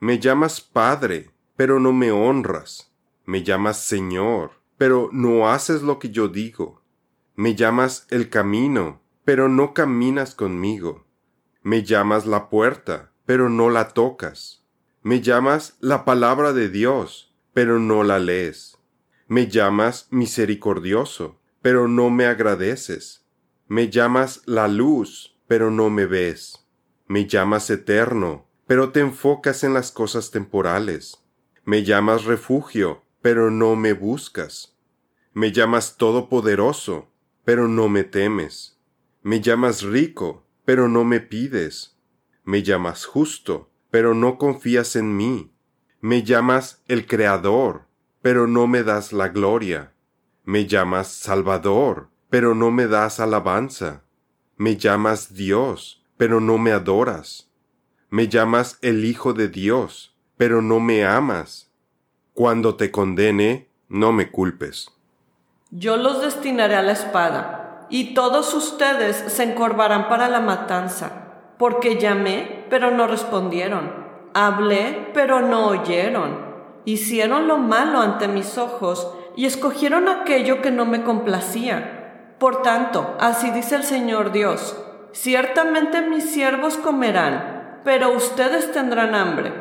Me 0.00 0.18
llamas 0.18 0.60
Padre, 0.60 1.30
pero 1.56 1.78
no 1.78 1.92
me 1.92 2.10
honras. 2.10 2.92
Me 3.24 3.42
llamas 3.42 3.84
Señor, 3.84 4.52
pero 4.78 5.10
no 5.12 5.48
haces 5.48 5.82
lo 5.82 5.98
que 5.98 6.10
yo 6.10 6.28
digo. 6.28 6.82
Me 7.36 7.54
llamas 7.54 8.06
el 8.10 8.28
camino, 8.28 9.00
pero 9.24 9.48
no 9.48 9.74
caminas 9.74 10.34
conmigo. 10.34 11.06
Me 11.62 11.84
llamas 11.84 12.26
la 12.26 12.50
puerta, 12.50 13.12
pero 13.24 13.48
no 13.48 13.70
la 13.70 13.88
tocas. 13.88 14.64
Me 15.02 15.20
llamas 15.20 15.76
la 15.80 16.04
palabra 16.04 16.52
de 16.52 16.68
Dios, 16.68 17.31
pero 17.52 17.78
no 17.78 18.02
la 18.02 18.18
lees. 18.18 18.78
Me 19.28 19.48
llamas 19.48 20.08
misericordioso, 20.10 21.40
pero 21.60 21.88
no 21.88 22.10
me 22.10 22.26
agradeces. 22.26 23.24
Me 23.68 23.88
llamas 23.88 24.42
la 24.46 24.68
luz, 24.68 25.38
pero 25.46 25.70
no 25.70 25.90
me 25.90 26.06
ves. 26.06 26.66
Me 27.06 27.26
llamas 27.26 27.70
eterno, 27.70 28.46
pero 28.66 28.90
te 28.90 29.00
enfocas 29.00 29.64
en 29.64 29.74
las 29.74 29.90
cosas 29.92 30.30
temporales. 30.30 31.22
Me 31.64 31.84
llamas 31.84 32.24
refugio, 32.24 33.02
pero 33.20 33.50
no 33.50 33.76
me 33.76 33.92
buscas. 33.92 34.76
Me 35.32 35.52
llamas 35.52 35.96
todopoderoso, 35.96 37.10
pero 37.44 37.68
no 37.68 37.88
me 37.88 38.04
temes. 38.04 38.78
Me 39.22 39.40
llamas 39.40 39.82
rico, 39.82 40.44
pero 40.64 40.88
no 40.88 41.04
me 41.04 41.20
pides. 41.20 41.96
Me 42.44 42.62
llamas 42.62 43.04
justo, 43.04 43.70
pero 43.90 44.14
no 44.14 44.36
confías 44.36 44.96
en 44.96 45.16
mí. 45.16 45.51
Me 46.04 46.24
llamas 46.24 46.82
el 46.88 47.06
Creador, 47.06 47.82
pero 48.22 48.48
no 48.48 48.66
me 48.66 48.82
das 48.82 49.12
la 49.12 49.28
gloria. 49.28 49.92
Me 50.42 50.66
llamas 50.66 51.06
Salvador, 51.06 52.08
pero 52.28 52.56
no 52.56 52.72
me 52.72 52.88
das 52.88 53.20
alabanza. 53.20 54.02
Me 54.56 54.76
llamas 54.76 55.32
Dios, 55.32 56.04
pero 56.16 56.40
no 56.40 56.58
me 56.58 56.72
adoras. 56.72 57.52
Me 58.10 58.26
llamas 58.26 58.78
el 58.82 59.04
Hijo 59.04 59.32
de 59.32 59.46
Dios, 59.46 60.16
pero 60.36 60.60
no 60.60 60.80
me 60.80 61.04
amas. 61.04 61.70
Cuando 62.34 62.74
te 62.74 62.90
condene, 62.90 63.68
no 63.88 64.10
me 64.10 64.32
culpes. 64.32 64.90
Yo 65.70 65.96
los 65.96 66.20
destinaré 66.20 66.74
a 66.74 66.82
la 66.82 66.92
espada, 66.92 67.86
y 67.90 68.12
todos 68.14 68.54
ustedes 68.54 69.32
se 69.32 69.44
encorvarán 69.44 70.08
para 70.08 70.28
la 70.28 70.40
matanza, 70.40 71.52
porque 71.58 72.00
llamé, 72.00 72.66
pero 72.68 72.90
no 72.90 73.06
respondieron 73.06 74.02
Hablé, 74.34 75.10
pero 75.12 75.40
no 75.40 75.66
oyeron. 75.66 76.52
Hicieron 76.84 77.48
lo 77.48 77.58
malo 77.58 78.00
ante 78.00 78.28
mis 78.28 78.56
ojos 78.56 79.12
y 79.36 79.46
escogieron 79.46 80.08
aquello 80.08 80.62
que 80.62 80.70
no 80.70 80.86
me 80.86 81.02
complacía. 81.02 82.34
Por 82.38 82.62
tanto, 82.62 83.14
así 83.20 83.50
dice 83.50 83.76
el 83.76 83.84
Señor 83.84 84.32
Dios, 84.32 84.76
ciertamente 85.12 86.00
mis 86.00 86.30
siervos 86.30 86.76
comerán, 86.76 87.80
pero 87.84 88.12
ustedes 88.12 88.72
tendrán 88.72 89.14
hambre. 89.14 89.52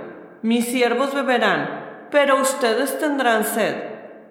Mis 0.42 0.66
siervos 0.66 1.14
beberán, 1.14 2.08
pero 2.10 2.40
ustedes 2.40 2.98
tendrán 2.98 3.44
sed. 3.44 3.76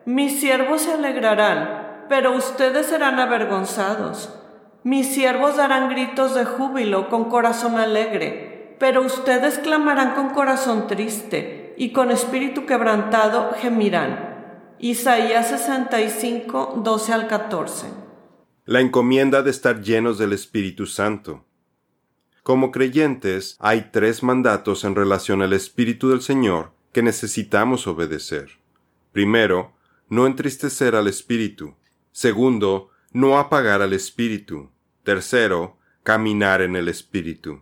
Mis 0.07 0.41
siervos 0.41 0.83
se 0.83 0.95
alegrarán, 0.95 2.07
pero 2.09 2.33
ustedes 2.33 2.87
serán 2.87 3.21
avergonzados. 3.21 4.35
Mis 4.83 5.13
siervos 5.15 5.57
darán 5.57 5.91
gritos 5.91 6.35
de 6.35 6.47
júbilo 6.47 7.11
con 7.11 7.27
corazón 7.27 7.79
alegre 7.79 8.50
pero 8.81 9.03
ustedes 9.03 9.59
clamarán 9.59 10.15
con 10.15 10.31
corazón 10.31 10.87
triste 10.87 11.75
y 11.77 11.93
con 11.93 12.11
espíritu 12.11 12.65
quebrantado 12.65 13.53
gemirán. 13.53 14.73
Isaías 14.79 15.51
65, 15.51 16.81
12 16.83 17.13
al 17.13 17.27
14. 17.29 17.89
La 18.65 18.81
encomienda 18.81 19.43
de 19.43 19.51
estar 19.51 19.83
llenos 19.83 20.17
del 20.17 20.33
Espíritu 20.33 20.87
Santo. 20.87 21.45
Como 22.43 22.71
creyentes, 22.71 23.59
hay 23.61 23.91
tres 23.93 24.23
mandatos 24.23 24.85
en 24.85 24.95
relación 24.95 25.43
al 25.43 25.53
Espíritu 25.53 26.09
del 26.09 26.23
Señor 26.23 26.73
que 26.93 27.03
necesitamos 27.03 27.87
obedecer. 27.87 28.49
Primero, 29.13 29.75
no 30.09 30.27
entristecer 30.27 30.97
al 30.97 31.07
Espíritu. 31.07 31.75
Segundo, 32.13 32.89
no 33.13 33.39
apagar 33.39 33.83
al 33.83 33.93
Espíritu. 33.93 34.71
Tercero, 35.03 35.77
caminar 36.03 36.63
en 36.63 36.77
el 36.77 36.89
Espíritu. 36.89 37.61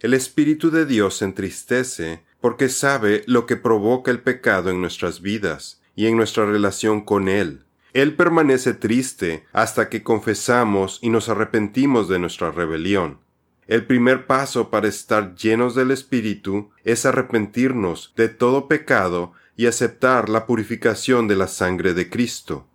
El 0.00 0.14
Espíritu 0.14 0.70
de 0.70 0.86
Dios 0.86 1.18
se 1.18 1.26
entristece 1.26 2.22
porque 2.40 2.70
sabe 2.70 3.22
lo 3.26 3.44
que 3.44 3.58
provoca 3.58 4.10
el 4.10 4.20
pecado 4.20 4.70
en 4.70 4.80
nuestras 4.80 5.20
vidas 5.20 5.82
y 5.94 6.06
en 6.06 6.16
nuestra 6.16 6.46
relación 6.46 7.02
con 7.02 7.28
Él. 7.28 7.64
Él 7.92 8.16
permanece 8.16 8.72
triste 8.72 9.44
hasta 9.52 9.90
que 9.90 10.02
confesamos 10.02 11.00
y 11.02 11.10
nos 11.10 11.28
arrepentimos 11.28 12.08
de 12.08 12.18
nuestra 12.18 12.50
rebelión. 12.50 13.18
El 13.66 13.84
primer 13.84 14.26
paso 14.26 14.70
para 14.70 14.88
estar 14.88 15.34
llenos 15.34 15.74
del 15.74 15.90
Espíritu 15.90 16.70
es 16.82 17.04
arrepentirnos 17.04 18.14
de 18.16 18.30
todo 18.30 18.68
pecado 18.68 19.34
y 19.54 19.66
aceptar 19.66 20.30
la 20.30 20.46
purificación 20.46 21.28
de 21.28 21.36
la 21.36 21.46
sangre 21.46 21.92
de 21.92 22.08
Cristo. 22.08 22.66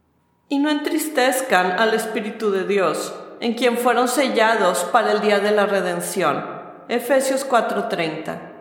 Y 0.47 0.59
no 0.59 0.69
entristezcan 0.69 1.71
al 1.71 1.95
Espíritu 1.95 2.51
de 2.51 2.67
Dios, 2.67 3.15
en 3.39 3.55
quien 3.55 3.79
fueron 3.79 4.07
sellados 4.07 4.83
para 4.91 5.11
el 5.11 5.21
día 5.21 5.39
de 5.39 5.51
la 5.51 5.65
redención. 5.65 6.54
Efesios 6.87 7.43
4:30. 7.45 8.53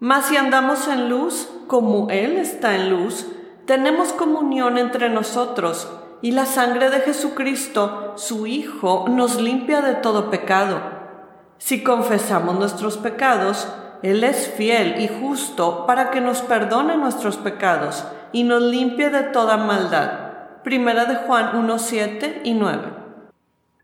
Mas 0.00 0.26
si 0.26 0.36
andamos 0.36 0.88
en 0.88 1.08
luz, 1.08 1.48
como 1.66 2.08
Él 2.10 2.38
está 2.38 2.74
en 2.74 2.90
luz, 2.90 3.26
tenemos 3.66 4.12
comunión 4.12 4.78
entre 4.78 5.08
nosotros, 5.08 5.90
y 6.22 6.32
la 6.32 6.46
sangre 6.46 6.90
de 6.90 7.00
Jesucristo, 7.00 8.14
su 8.16 8.46
Hijo, 8.46 9.06
nos 9.08 9.40
limpia 9.40 9.82
de 9.82 9.94
todo 9.94 10.30
pecado. 10.30 10.80
Si 11.58 11.82
confesamos 11.82 12.58
nuestros 12.58 12.96
pecados, 12.96 13.68
Él 14.02 14.24
es 14.24 14.48
fiel 14.48 15.00
y 15.00 15.08
justo 15.08 15.86
para 15.86 16.10
que 16.10 16.20
nos 16.20 16.40
perdone 16.40 16.96
nuestros 16.96 17.36
pecados 17.36 18.04
y 18.32 18.44
nos 18.44 18.62
limpie 18.62 19.10
de 19.10 19.22
toda 19.22 19.56
maldad. 19.56 20.62
Primera 20.62 21.04
de 21.04 21.16
Juan 21.16 21.56
1:7 21.56 22.40
y 22.44 22.54
9. 22.54 22.82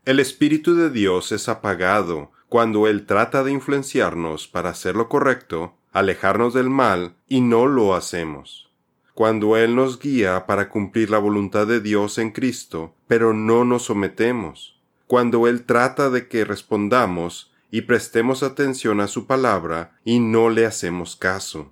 El 0.03 0.19
Espíritu 0.19 0.75
de 0.75 0.89
Dios 0.89 1.31
es 1.31 1.47
apagado 1.47 2.31
cuando 2.51 2.85
Él 2.85 3.05
trata 3.05 3.45
de 3.45 3.51
influenciarnos 3.53 4.49
para 4.49 4.71
hacer 4.71 4.97
lo 4.97 5.07
correcto, 5.07 5.77
alejarnos 5.93 6.53
del 6.53 6.69
mal 6.69 7.15
y 7.29 7.39
no 7.39 7.65
lo 7.65 7.95
hacemos. 7.95 8.69
Cuando 9.13 9.55
Él 9.55 9.73
nos 9.73 9.97
guía 9.97 10.45
para 10.47 10.67
cumplir 10.67 11.11
la 11.11 11.17
voluntad 11.17 11.65
de 11.65 11.79
Dios 11.79 12.17
en 12.17 12.31
Cristo, 12.31 12.93
pero 13.07 13.33
no 13.33 13.63
nos 13.63 13.83
sometemos. 13.83 14.81
cuando 15.07 15.47
Él 15.47 15.63
trata 15.63 16.09
de 16.09 16.27
que 16.27 16.43
respondamos 16.43 17.53
y 17.71 17.83
prestemos 17.83 18.43
atención 18.43 18.99
a 18.99 19.07
su 19.07 19.27
palabra 19.27 19.97
y 20.03 20.19
no 20.19 20.49
le 20.49 20.65
hacemos 20.65 21.15
caso. 21.15 21.71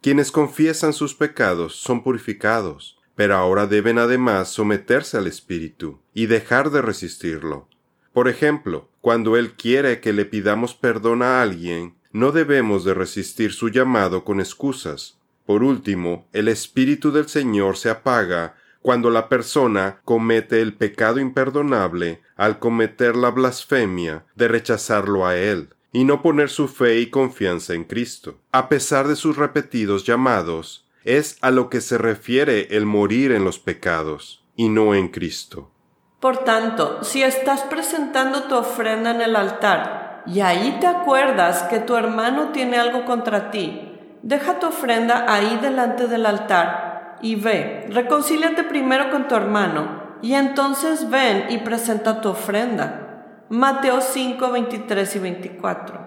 Quienes 0.00 0.30
confiesan 0.30 0.92
sus 0.92 1.16
pecados 1.16 1.74
son 1.74 2.04
purificados, 2.04 2.96
pero 3.16 3.34
ahora 3.34 3.66
deben 3.66 3.98
además 3.98 4.50
someterse 4.50 5.18
al 5.18 5.26
Espíritu 5.26 5.98
y 6.14 6.26
dejar 6.26 6.70
de 6.70 6.80
resistirlo. 6.80 7.66
Por 8.12 8.28
ejemplo, 8.28 8.88
cuando 9.00 9.36
Él 9.36 9.52
quiere 9.52 10.00
que 10.00 10.12
le 10.12 10.24
pidamos 10.24 10.74
perdón 10.74 11.22
a 11.22 11.42
alguien, 11.42 11.94
no 12.12 12.30
debemos 12.30 12.84
de 12.84 12.94
resistir 12.94 13.52
su 13.52 13.70
llamado 13.70 14.24
con 14.24 14.38
excusas. 14.38 15.18
Por 15.46 15.62
último, 15.62 16.28
el 16.32 16.48
Espíritu 16.48 17.10
del 17.10 17.28
Señor 17.28 17.76
se 17.76 17.90
apaga 17.90 18.56
cuando 18.82 19.10
la 19.10 19.28
persona 19.28 20.00
comete 20.04 20.60
el 20.60 20.74
pecado 20.74 21.20
imperdonable 21.20 22.20
al 22.36 22.58
cometer 22.58 23.16
la 23.16 23.30
blasfemia 23.30 24.26
de 24.34 24.48
rechazarlo 24.48 25.26
a 25.26 25.36
Él 25.36 25.70
y 25.92 26.04
no 26.04 26.22
poner 26.22 26.50
su 26.50 26.68
fe 26.68 27.00
y 27.00 27.06
confianza 27.06 27.74
en 27.74 27.84
Cristo. 27.84 28.40
A 28.50 28.68
pesar 28.68 29.08
de 29.08 29.16
sus 29.16 29.36
repetidos 29.36 30.04
llamados, 30.04 30.86
es 31.04 31.38
a 31.40 31.50
lo 31.50 31.70
que 31.70 31.80
se 31.80 31.98
refiere 31.98 32.76
el 32.76 32.86
morir 32.86 33.32
en 33.32 33.44
los 33.44 33.58
pecados 33.58 34.44
y 34.56 34.68
no 34.68 34.94
en 34.94 35.08
Cristo. 35.08 35.70
Por 36.22 36.44
tanto, 36.44 37.02
si 37.02 37.20
estás 37.24 37.62
presentando 37.62 38.44
tu 38.44 38.54
ofrenda 38.54 39.10
en 39.10 39.22
el 39.22 39.34
altar 39.34 40.22
y 40.24 40.38
ahí 40.38 40.76
te 40.78 40.86
acuerdas 40.86 41.64
que 41.64 41.80
tu 41.80 41.96
hermano 41.96 42.50
tiene 42.50 42.78
algo 42.78 43.04
contra 43.04 43.50
ti, 43.50 43.98
deja 44.22 44.60
tu 44.60 44.68
ofrenda 44.68 45.24
ahí 45.26 45.58
delante 45.60 46.06
del 46.06 46.24
altar 46.26 47.16
y 47.22 47.34
ve, 47.34 47.88
reconcíliate 47.90 48.62
primero 48.62 49.10
con 49.10 49.26
tu 49.26 49.34
hermano 49.34 50.18
y 50.22 50.34
entonces 50.34 51.10
ven 51.10 51.46
y 51.48 51.58
presenta 51.58 52.20
tu 52.20 52.28
ofrenda. 52.28 53.24
Mateo 53.48 54.00
5, 54.00 54.48
23 54.48 55.16
y 55.16 55.18
24. 55.18 56.00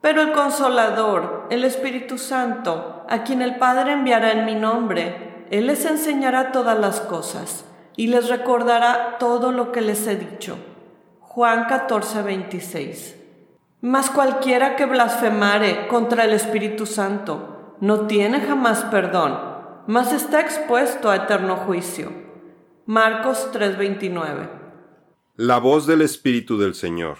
Pero 0.00 0.22
el 0.22 0.30
consolador, 0.30 1.48
el 1.50 1.64
Espíritu 1.64 2.16
Santo, 2.16 3.04
a 3.08 3.24
quien 3.24 3.42
el 3.42 3.56
Padre 3.56 3.94
enviará 3.94 4.30
en 4.30 4.44
mi 4.44 4.54
nombre, 4.54 5.46
Él 5.50 5.66
les 5.66 5.84
enseñará 5.84 6.52
todas 6.52 6.78
las 6.78 7.00
cosas 7.00 7.64
y 7.96 8.06
les 8.08 8.28
recordará 8.28 9.16
todo 9.18 9.52
lo 9.52 9.72
que 9.72 9.80
les 9.80 10.06
he 10.06 10.16
dicho. 10.16 10.56
Juan 11.20 11.66
14, 11.66 12.22
26. 12.22 13.16
Mas 13.80 14.10
cualquiera 14.10 14.76
que 14.76 14.86
blasfemare 14.86 15.88
contra 15.88 16.24
el 16.24 16.32
Espíritu 16.32 16.86
Santo 16.86 17.76
no 17.80 18.06
tiene 18.06 18.40
jamás 18.40 18.84
perdón, 18.84 19.38
mas 19.86 20.12
está 20.12 20.40
expuesto 20.40 21.10
a 21.10 21.16
eterno 21.16 21.56
juicio. 21.56 22.12
Marcos 22.86 23.50
3:29. 23.52 24.48
La 25.36 25.58
voz 25.58 25.86
del 25.86 26.02
Espíritu 26.02 26.58
del 26.58 26.74
Señor. 26.74 27.18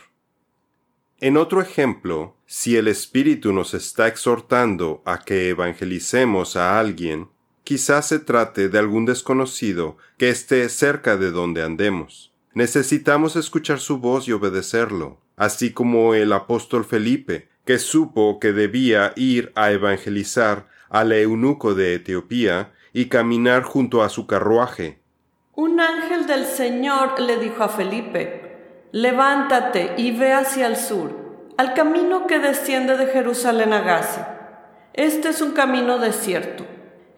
En 1.19 1.37
otro 1.37 1.61
ejemplo, 1.61 2.37
si 2.47 2.77
el 2.77 2.89
Espíritu 2.89 3.53
nos 3.53 3.75
está 3.75 4.07
exhortando 4.07 5.03
a 5.05 5.19
que 5.19 5.49
evangelicemos 5.49 6.57
a 6.57 6.79
alguien, 6.79 7.29
Quizás 7.73 8.07
se 8.07 8.19
trate 8.19 8.69
de 8.69 8.79
algún 8.79 9.07
desconocido 9.07 9.97
que 10.19 10.29
esté 10.29 10.69
cerca 10.69 11.17
de 11.17 11.31
donde 11.31 11.63
andemos. 11.63 12.31
Necesitamos 12.53 13.35
escuchar 13.35 13.81
su 13.81 13.97
voz 13.97 14.29
y 14.29 14.33
obedecerlo, 14.33 15.23
así 15.39 15.73
como 15.73 16.13
el 16.13 16.35
apóstol 16.35 16.85
Felipe, 16.85 17.49
que 17.65 17.79
supo 17.79 18.39
que 18.41 18.53
debía 18.53 19.15
ir 19.17 19.53
a 19.55 19.73
evangelizar 19.73 20.69
al 20.91 21.13
eunuco 21.13 21.75
de 21.75 21.95
Etiopía 21.95 22.75
y 22.93 23.07
caminar 23.07 23.63
junto 23.63 24.03
a 24.03 24.11
su 24.11 24.27
carruaje. 24.27 24.99
Un 25.55 25.81
ángel 25.81 26.27
del 26.27 26.45
Señor 26.45 27.19
le 27.21 27.39
dijo 27.39 27.65
a 27.65 27.71
Felipe, 27.71 28.83
Levántate 28.93 29.95
y 29.97 30.11
ve 30.11 30.35
hacia 30.35 30.67
el 30.67 30.77
sur, 30.77 31.49
al 31.57 31.73
camino 31.73 32.27
que 32.27 32.39
desciende 32.39 32.99
de 32.99 33.07
Jerusalén 33.07 33.73
a 33.73 33.81
Gaza. 33.81 34.59
Este 34.93 35.31
es 35.31 35.41
un 35.41 35.53
camino 35.53 35.97
desierto 35.99 36.67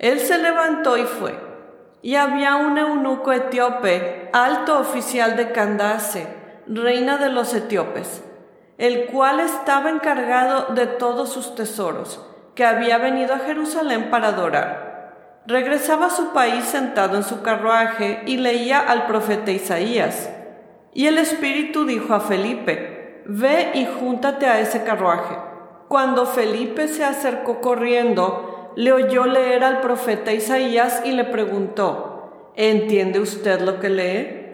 él 0.04 0.20
se 0.20 0.36
levantó 0.36 0.98
y 0.98 1.04
fue. 1.04 1.34
Y 2.02 2.16
había 2.16 2.56
un 2.56 2.76
eunuco 2.76 3.32
etíope, 3.32 4.28
alto 4.34 4.78
oficial 4.78 5.34
de 5.34 5.50
Candace, 5.50 6.26
reina 6.66 7.16
de 7.16 7.30
los 7.30 7.54
etíopes, 7.54 8.22
el 8.76 9.06
cual 9.06 9.40
estaba 9.40 9.88
encargado 9.88 10.74
de 10.74 10.86
todos 10.86 11.32
sus 11.32 11.54
tesoros, 11.54 12.20
que 12.54 12.66
había 12.66 12.98
venido 12.98 13.32
a 13.32 13.38
Jerusalén 13.38 14.10
para 14.10 14.28
adorar. 14.28 15.40
Regresaba 15.46 16.08
a 16.08 16.10
su 16.10 16.34
país 16.34 16.66
sentado 16.66 17.16
en 17.16 17.22
su 17.22 17.40
carruaje 17.40 18.24
y 18.26 18.36
leía 18.36 18.80
al 18.80 19.06
profeta 19.06 19.52
Isaías. 19.52 20.28
Y 20.92 21.06
el 21.06 21.16
Espíritu 21.16 21.86
dijo 21.86 22.12
a 22.12 22.20
Felipe, 22.20 23.22
Ve 23.24 23.70
y 23.72 23.86
júntate 23.86 24.44
a 24.44 24.60
ese 24.60 24.84
carruaje. 24.84 25.34
Cuando 25.88 26.26
Felipe 26.26 26.88
se 26.88 27.04
acercó 27.04 27.62
corriendo, 27.62 28.53
le 28.76 28.92
oyó 28.92 29.26
leer 29.26 29.64
al 29.64 29.80
profeta 29.80 30.32
Isaías 30.32 31.02
y 31.04 31.12
le 31.12 31.24
preguntó, 31.24 32.52
¿entiende 32.56 33.20
usted 33.20 33.60
lo 33.60 33.80
que 33.80 33.90
lee? 33.90 34.44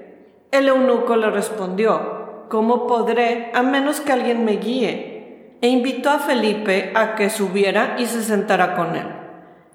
El 0.51 0.69
eunuco 0.69 1.17
le 1.17 1.31
respondió, 1.31 2.47
¿cómo 2.49 2.87
podré 2.87 3.51
a 3.55 3.63
menos 3.63 4.01
que 4.01 4.13
alguien 4.13 4.45
me 4.45 4.57
guíe? 4.57 5.59
E 5.63 5.69
invitó 5.69 6.11
a 6.11 6.19
Felipe 6.19 6.93
a 6.95 7.15
que 7.15 7.31
subiera 7.31 7.97
y 7.99 8.07
se 8.07 8.23
sentara 8.23 8.75
con 8.75 8.97
él. 8.97 9.07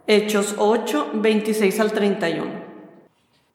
Hechos 0.07 0.55
8, 0.57 1.11
26 1.13 1.79
al 1.79 1.91
31. 1.91 2.65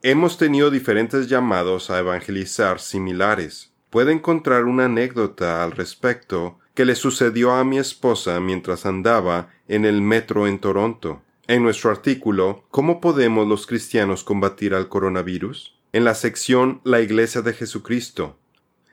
Hemos 0.02 0.38
tenido 0.38 0.70
diferentes 0.70 1.28
llamados 1.28 1.90
a 1.90 1.98
evangelizar 1.98 2.80
similares. 2.80 3.72
Puede 3.90 4.12
encontrar 4.12 4.64
una 4.64 4.86
anécdota 4.86 5.62
al 5.62 5.72
respecto 5.72 6.58
que 6.80 6.86
le 6.86 6.94
sucedió 6.94 7.52
a 7.52 7.62
mi 7.62 7.78
esposa 7.78 8.40
mientras 8.40 8.86
andaba 8.86 9.50
en 9.68 9.84
el 9.84 10.00
metro 10.00 10.46
en 10.46 10.58
Toronto. 10.58 11.20
En 11.46 11.62
nuestro 11.62 11.90
artículo 11.90 12.64
¿Cómo 12.70 13.02
podemos 13.02 13.46
los 13.46 13.66
cristianos 13.66 14.24
combatir 14.24 14.72
al 14.72 14.88
coronavirus? 14.88 15.78
En 15.92 16.04
la 16.04 16.14
sección 16.14 16.80
La 16.82 17.02
Iglesia 17.02 17.42
de 17.42 17.52
Jesucristo. 17.52 18.38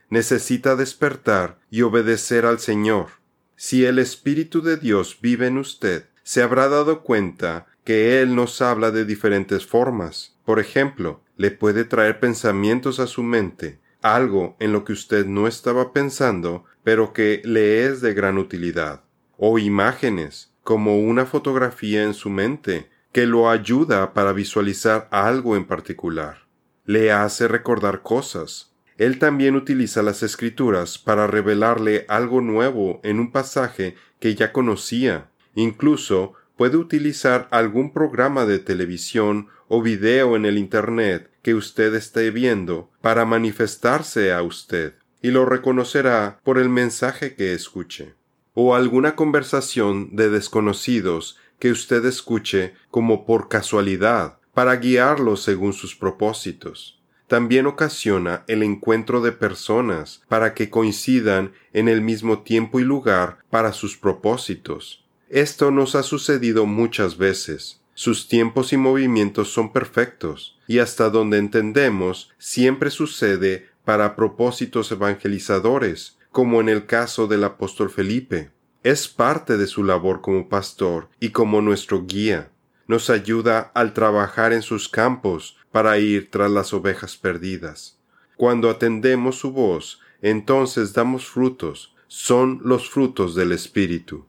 Necesita 0.10 0.76
despertar 0.76 1.60
y 1.72 1.84
obedecer 1.84 2.46
al 2.46 2.60
Señor. 2.60 3.08
Si 3.56 3.86
el 3.86 4.00
Espíritu 4.00 4.62
de 4.62 4.76
Dios 4.76 5.20
vive 5.22 5.48
en 5.48 5.58
usted, 5.58 6.08
se 6.24 6.44
habrá 6.44 6.68
dado 6.68 7.04
cuenta 7.04 7.68
que 7.86 8.22
Él 8.22 8.36
nos 8.36 8.62
habla 8.62 8.92
de 8.92 9.06
diferentes 9.06 9.66
formas. 9.66 10.36
Por 10.44 10.60
ejemplo, 10.60 11.22
le 11.38 11.52
puede 11.52 11.86
traer 11.86 12.20
pensamientos 12.20 13.00
a 13.00 13.08
su 13.08 13.24
mente, 13.24 13.80
algo 14.02 14.58
en 14.60 14.74
lo 14.74 14.84
que 14.84 14.92
usted 14.92 15.26
no 15.26 15.48
estaba 15.48 15.94
pensando, 15.94 16.66
pero 16.88 17.12
que 17.12 17.42
le 17.44 17.86
es 17.86 18.00
de 18.00 18.14
gran 18.14 18.38
utilidad, 18.38 19.04
o 19.36 19.60
imágenes, 19.60 20.54
como 20.64 21.02
una 21.02 21.26
fotografía 21.26 22.04
en 22.04 22.14
su 22.14 22.30
mente 22.30 22.90
que 23.12 23.26
lo 23.26 23.50
ayuda 23.50 24.14
para 24.14 24.32
visualizar 24.32 25.10
algo 25.12 25.58
en 25.58 25.66
particular. 25.66 26.48
Le 26.86 27.12
hace 27.12 27.50
recordar 27.50 28.04
cosas. 28.04 28.72
Él 28.98 29.20
también 29.20 29.58
utiliza 29.58 30.02
las 30.02 30.24
escrituras 30.24 30.98
para 30.98 31.28
revelarle 31.28 32.06
algo 32.08 32.40
nuevo 32.40 33.02
en 33.04 33.20
un 33.20 33.34
pasaje 33.34 33.96
que 34.22 34.36
ya 34.36 34.54
conocía. 34.54 35.30
Incluso 35.56 36.36
puede 36.56 36.78
utilizar 36.78 37.50
algún 37.52 37.92
programa 37.92 38.46
de 38.46 38.60
televisión 38.60 39.50
o 39.68 39.82
video 39.82 40.38
en 40.38 40.46
el 40.46 40.58
Internet 40.58 41.30
que 41.42 41.54
usted 41.54 41.94
esté 41.96 42.32
viendo 42.32 42.90
para 43.02 43.26
manifestarse 43.26 44.32
a 44.32 44.42
usted, 44.42 44.94
y 45.22 45.32
lo 45.32 45.46
reconocerá 45.46 46.40
por 46.44 46.58
el 46.58 46.70
mensaje 46.70 47.36
que 47.36 47.54
escuche 47.54 48.16
o 48.60 48.74
alguna 48.74 49.16
conversación 49.16 50.16
de 50.16 50.30
desconocidos 50.30 51.38
que 51.60 51.70
usted 51.70 52.04
escuche 52.06 52.74
como 52.90 53.24
por 53.24 53.50
casualidad 53.50 54.40
para 54.56 54.76
guiarlo 54.78 55.38
según 55.38 55.74
sus 55.74 55.96
propósitos. 55.96 57.00
También 57.28 57.68
ocasiona 57.68 58.44
el 58.48 58.64
encuentro 58.64 59.22
de 59.22 59.32
personas 59.32 60.24
para 60.28 60.56
que 60.56 60.72
coincidan 60.72 61.52
en 61.72 61.88
el 61.88 62.02
mismo 62.02 62.42
tiempo 62.42 62.80
y 62.80 62.84
lugar 62.84 63.38
para 63.52 63.74
sus 63.74 63.96
propósitos. 63.96 65.06
Esto 65.30 65.70
nos 65.70 65.94
ha 65.94 66.02
sucedido 66.02 66.66
muchas 66.66 67.18
veces. 67.18 67.82
Sus 67.94 68.28
tiempos 68.28 68.74
y 68.74 68.78
movimientos 68.78 69.54
son 69.54 69.72
perfectos, 69.72 70.58
y 70.68 70.80
hasta 70.80 71.12
donde 71.12 71.38
entendemos 71.38 72.32
siempre 72.40 72.90
sucede 72.90 73.70
para 73.88 74.18
propósitos 74.18 74.92
evangelizadores, 74.92 76.18
como 76.34 76.60
en 76.60 76.68
el 76.68 76.88
caso 76.88 77.26
del 77.26 77.46
apóstol 77.46 77.90
Felipe. 77.90 78.52
Es 78.84 79.08
parte 79.08 79.56
de 79.56 79.66
su 79.66 79.82
labor 79.86 80.20
como 80.20 80.50
pastor 80.50 81.08
y 81.22 81.30
como 81.30 81.62
nuestro 81.62 82.06
guía. 82.06 82.52
Nos 82.88 83.10
ayuda 83.10 83.72
al 83.74 83.94
trabajar 83.94 84.52
en 84.52 84.62
sus 84.62 84.90
campos 84.90 85.56
para 85.72 86.00
ir 86.00 86.30
tras 86.30 86.52
las 86.52 86.74
ovejas 86.74 87.16
perdidas. 87.16 87.98
Cuando 88.36 88.70
atendemos 88.70 89.38
su 89.38 89.54
voz, 89.54 90.02
entonces 90.22 90.92
damos 90.92 91.26
frutos, 91.26 91.96
son 92.08 92.60
los 92.66 92.90
frutos 92.90 93.36
del 93.36 93.54
Espíritu. 93.54 94.26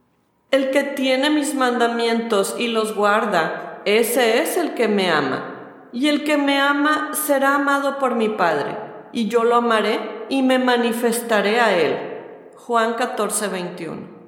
El 0.53 0.71
que 0.71 0.85
tiene 0.85 1.31
mis 1.31 1.57
mandamientos 1.57 2.55
y 2.61 2.69
los 2.69 2.95
guarda, 2.95 3.83
ese 3.87 4.41
es 4.41 4.57
el 4.57 4.75
que 4.75 4.87
me 4.87 5.11
ama. 5.11 5.89
Y 5.93 6.07
el 6.07 6.23
que 6.23 6.37
me 6.37 6.61
ama 6.61 7.11
será 7.15 7.57
amado 7.57 7.99
por 7.99 8.15
mi 8.15 8.29
Padre, 8.29 8.88
y 9.13 9.29
yo 9.29 9.45
lo 9.45 9.57
amaré 9.57 10.27
y 10.29 10.43
me 10.43 10.59
manifestaré 10.59 11.61
a 11.61 11.79
él. 11.79 11.97
Juan 12.55 12.95
14, 12.95 13.49
21. 13.49 14.19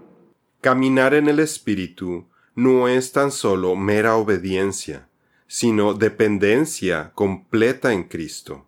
Caminar 0.60 1.14
en 1.14 1.28
el 1.28 1.38
Espíritu 1.40 2.26
no 2.54 2.88
es 2.88 3.12
tan 3.12 3.32
solo 3.32 3.76
mera 3.76 4.16
obediencia, 4.16 5.08
sino 5.46 5.94
dependencia 5.94 7.12
completa 7.14 7.92
en 7.92 8.04
Cristo. 8.04 8.66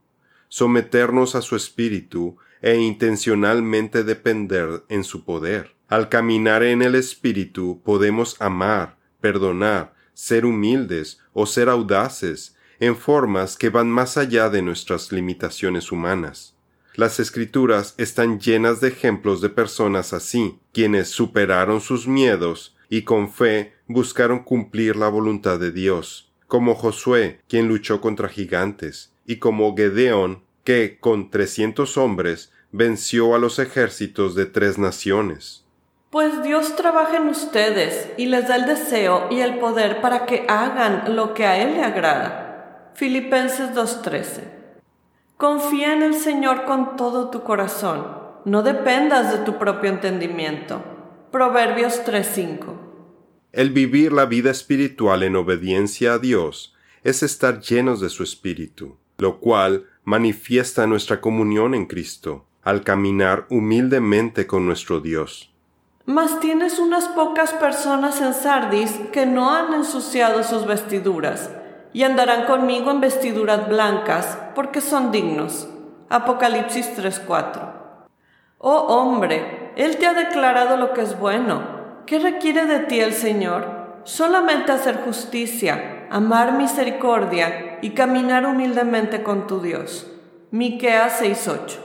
Someternos 0.48 1.34
a 1.34 1.42
su 1.42 1.56
Espíritu 1.56 2.36
e 2.60 2.76
intencionalmente 2.76 4.04
depender 4.04 4.84
en 4.88 5.04
su 5.04 5.24
poder. 5.24 5.74
Al 5.88 6.08
caminar 6.08 6.62
en 6.62 6.82
el 6.82 6.94
Espíritu 6.94 7.82
podemos 7.84 8.40
amar, 8.40 8.96
perdonar, 9.20 9.94
ser 10.14 10.46
humildes 10.46 11.20
o 11.32 11.46
ser 11.46 11.68
audaces 11.68 12.56
en 12.82 12.96
formas 12.96 13.56
que 13.56 13.70
van 13.70 13.88
más 13.88 14.16
allá 14.16 14.50
de 14.50 14.60
nuestras 14.60 15.12
limitaciones 15.12 15.92
humanas. 15.92 16.56
Las 16.96 17.20
escrituras 17.20 17.94
están 17.96 18.40
llenas 18.40 18.80
de 18.80 18.88
ejemplos 18.88 19.40
de 19.40 19.50
personas 19.50 20.12
así, 20.12 20.58
quienes 20.72 21.08
superaron 21.08 21.80
sus 21.80 22.08
miedos 22.08 22.74
y 22.88 23.02
con 23.02 23.30
fe 23.30 23.74
buscaron 23.86 24.40
cumplir 24.42 24.96
la 24.96 25.06
voluntad 25.06 25.60
de 25.60 25.70
Dios, 25.70 26.32
como 26.48 26.74
Josué, 26.74 27.38
quien 27.48 27.68
luchó 27.68 28.00
contra 28.00 28.28
gigantes, 28.28 29.12
y 29.26 29.36
como 29.36 29.76
Gedeón, 29.76 30.42
que 30.64 30.98
con 30.98 31.30
trescientos 31.30 31.96
hombres 31.96 32.50
venció 32.72 33.36
a 33.36 33.38
los 33.38 33.60
ejércitos 33.60 34.34
de 34.34 34.46
tres 34.46 34.76
naciones. 34.76 35.64
Pues 36.10 36.42
Dios 36.42 36.74
trabaja 36.74 37.18
en 37.18 37.28
ustedes 37.28 38.08
y 38.16 38.26
les 38.26 38.48
da 38.48 38.56
el 38.56 38.66
deseo 38.66 39.28
y 39.30 39.38
el 39.38 39.60
poder 39.60 40.00
para 40.00 40.26
que 40.26 40.46
hagan 40.48 41.14
lo 41.14 41.32
que 41.32 41.46
a 41.46 41.62
Él 41.62 41.74
le 41.74 41.84
agrada. 41.84 42.51
Filipenses 42.94 43.70
2.13. 43.74 44.42
Confía 45.36 45.94
en 45.94 46.02
el 46.02 46.14
Señor 46.14 46.64
con 46.66 46.96
todo 46.96 47.30
tu 47.30 47.42
corazón. 47.42 48.06
No 48.44 48.62
dependas 48.62 49.32
de 49.32 49.44
tu 49.44 49.58
propio 49.58 49.90
entendimiento. 49.90 50.82
Proverbios 51.30 52.02
3.5. 52.04 52.76
El 53.52 53.70
vivir 53.70 54.12
la 54.12 54.26
vida 54.26 54.50
espiritual 54.50 55.22
en 55.22 55.36
obediencia 55.36 56.14
a 56.14 56.18
Dios 56.18 56.74
es 57.02 57.22
estar 57.22 57.60
llenos 57.60 58.00
de 58.00 58.10
su 58.10 58.22
espíritu, 58.22 58.96
lo 59.18 59.40
cual 59.40 59.86
manifiesta 60.04 60.86
nuestra 60.86 61.20
comunión 61.20 61.74
en 61.74 61.86
Cristo 61.86 62.44
al 62.62 62.84
caminar 62.84 63.46
humildemente 63.48 64.46
con 64.46 64.66
nuestro 64.66 65.00
Dios. 65.00 65.52
Mas 66.04 66.40
tienes 66.40 66.78
unas 66.78 67.08
pocas 67.08 67.52
personas 67.52 68.20
en 68.20 68.34
Sardis 68.34 68.92
que 69.12 69.24
no 69.24 69.50
han 69.50 69.72
ensuciado 69.74 70.42
sus 70.42 70.66
vestiduras, 70.66 71.50
y 71.92 72.04
andarán 72.04 72.46
conmigo 72.46 72.90
en 72.90 73.00
vestiduras 73.00 73.68
blancas, 73.68 74.38
porque 74.54 74.80
son 74.80 75.12
dignos. 75.12 75.68
Apocalipsis 76.08 76.94
3:4. 76.96 78.06
Oh 78.58 78.86
hombre, 78.88 79.72
Él 79.76 79.96
te 79.96 80.06
ha 80.06 80.14
declarado 80.14 80.76
lo 80.76 80.92
que 80.92 81.02
es 81.02 81.18
bueno. 81.18 81.82
¿Qué 82.06 82.18
requiere 82.18 82.66
de 82.66 82.80
ti 82.80 83.00
el 83.00 83.12
Señor? 83.12 84.00
Solamente 84.04 84.72
hacer 84.72 85.02
justicia, 85.04 86.06
amar 86.10 86.52
misericordia 86.52 87.78
y 87.82 87.90
caminar 87.90 88.46
humildemente 88.46 89.22
con 89.22 89.46
tu 89.46 89.60
Dios. 89.60 90.10
Miqueas 90.50 91.20
6:8 91.20 91.78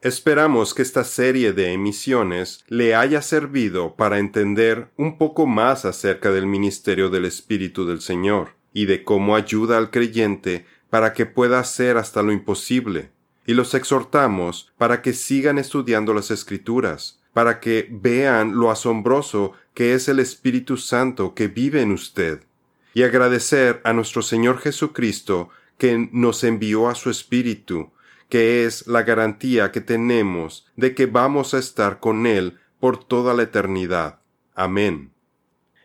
Esperamos 0.00 0.74
que 0.74 0.82
esta 0.82 1.04
serie 1.04 1.52
de 1.52 1.72
emisiones 1.72 2.64
le 2.66 2.94
haya 2.96 3.22
servido 3.22 3.94
para 3.94 4.18
entender 4.18 4.88
un 4.96 5.16
poco 5.16 5.46
más 5.46 5.84
acerca 5.84 6.30
del 6.30 6.46
ministerio 6.46 7.08
del 7.08 7.24
Espíritu 7.24 7.86
del 7.86 8.00
Señor 8.00 8.61
y 8.72 8.86
de 8.86 9.04
cómo 9.04 9.36
ayuda 9.36 9.78
al 9.78 9.90
creyente 9.90 10.66
para 10.90 11.12
que 11.12 11.26
pueda 11.26 11.58
hacer 11.58 11.96
hasta 11.96 12.22
lo 12.22 12.32
imposible. 12.32 13.10
Y 13.46 13.54
los 13.54 13.74
exhortamos 13.74 14.70
para 14.78 15.02
que 15.02 15.12
sigan 15.12 15.58
estudiando 15.58 16.14
las 16.14 16.30
Escrituras, 16.30 17.20
para 17.32 17.60
que 17.60 17.88
vean 17.90 18.56
lo 18.56 18.70
asombroso 18.70 19.52
que 19.74 19.94
es 19.94 20.08
el 20.08 20.20
Espíritu 20.20 20.76
Santo 20.76 21.34
que 21.34 21.48
vive 21.48 21.80
en 21.80 21.92
usted, 21.92 22.42
y 22.94 23.02
agradecer 23.02 23.80
a 23.84 23.92
nuestro 23.92 24.22
Señor 24.22 24.58
Jesucristo 24.58 25.48
que 25.78 26.08
nos 26.12 26.44
envió 26.44 26.88
a 26.88 26.94
su 26.94 27.10
Espíritu, 27.10 27.90
que 28.28 28.64
es 28.64 28.86
la 28.86 29.02
garantía 29.02 29.72
que 29.72 29.80
tenemos 29.80 30.66
de 30.76 30.94
que 30.94 31.06
vamos 31.06 31.54
a 31.54 31.58
estar 31.58 32.00
con 32.00 32.26
Él 32.26 32.58
por 32.80 33.02
toda 33.02 33.34
la 33.34 33.44
eternidad. 33.44 34.20
Amén. 34.54 35.11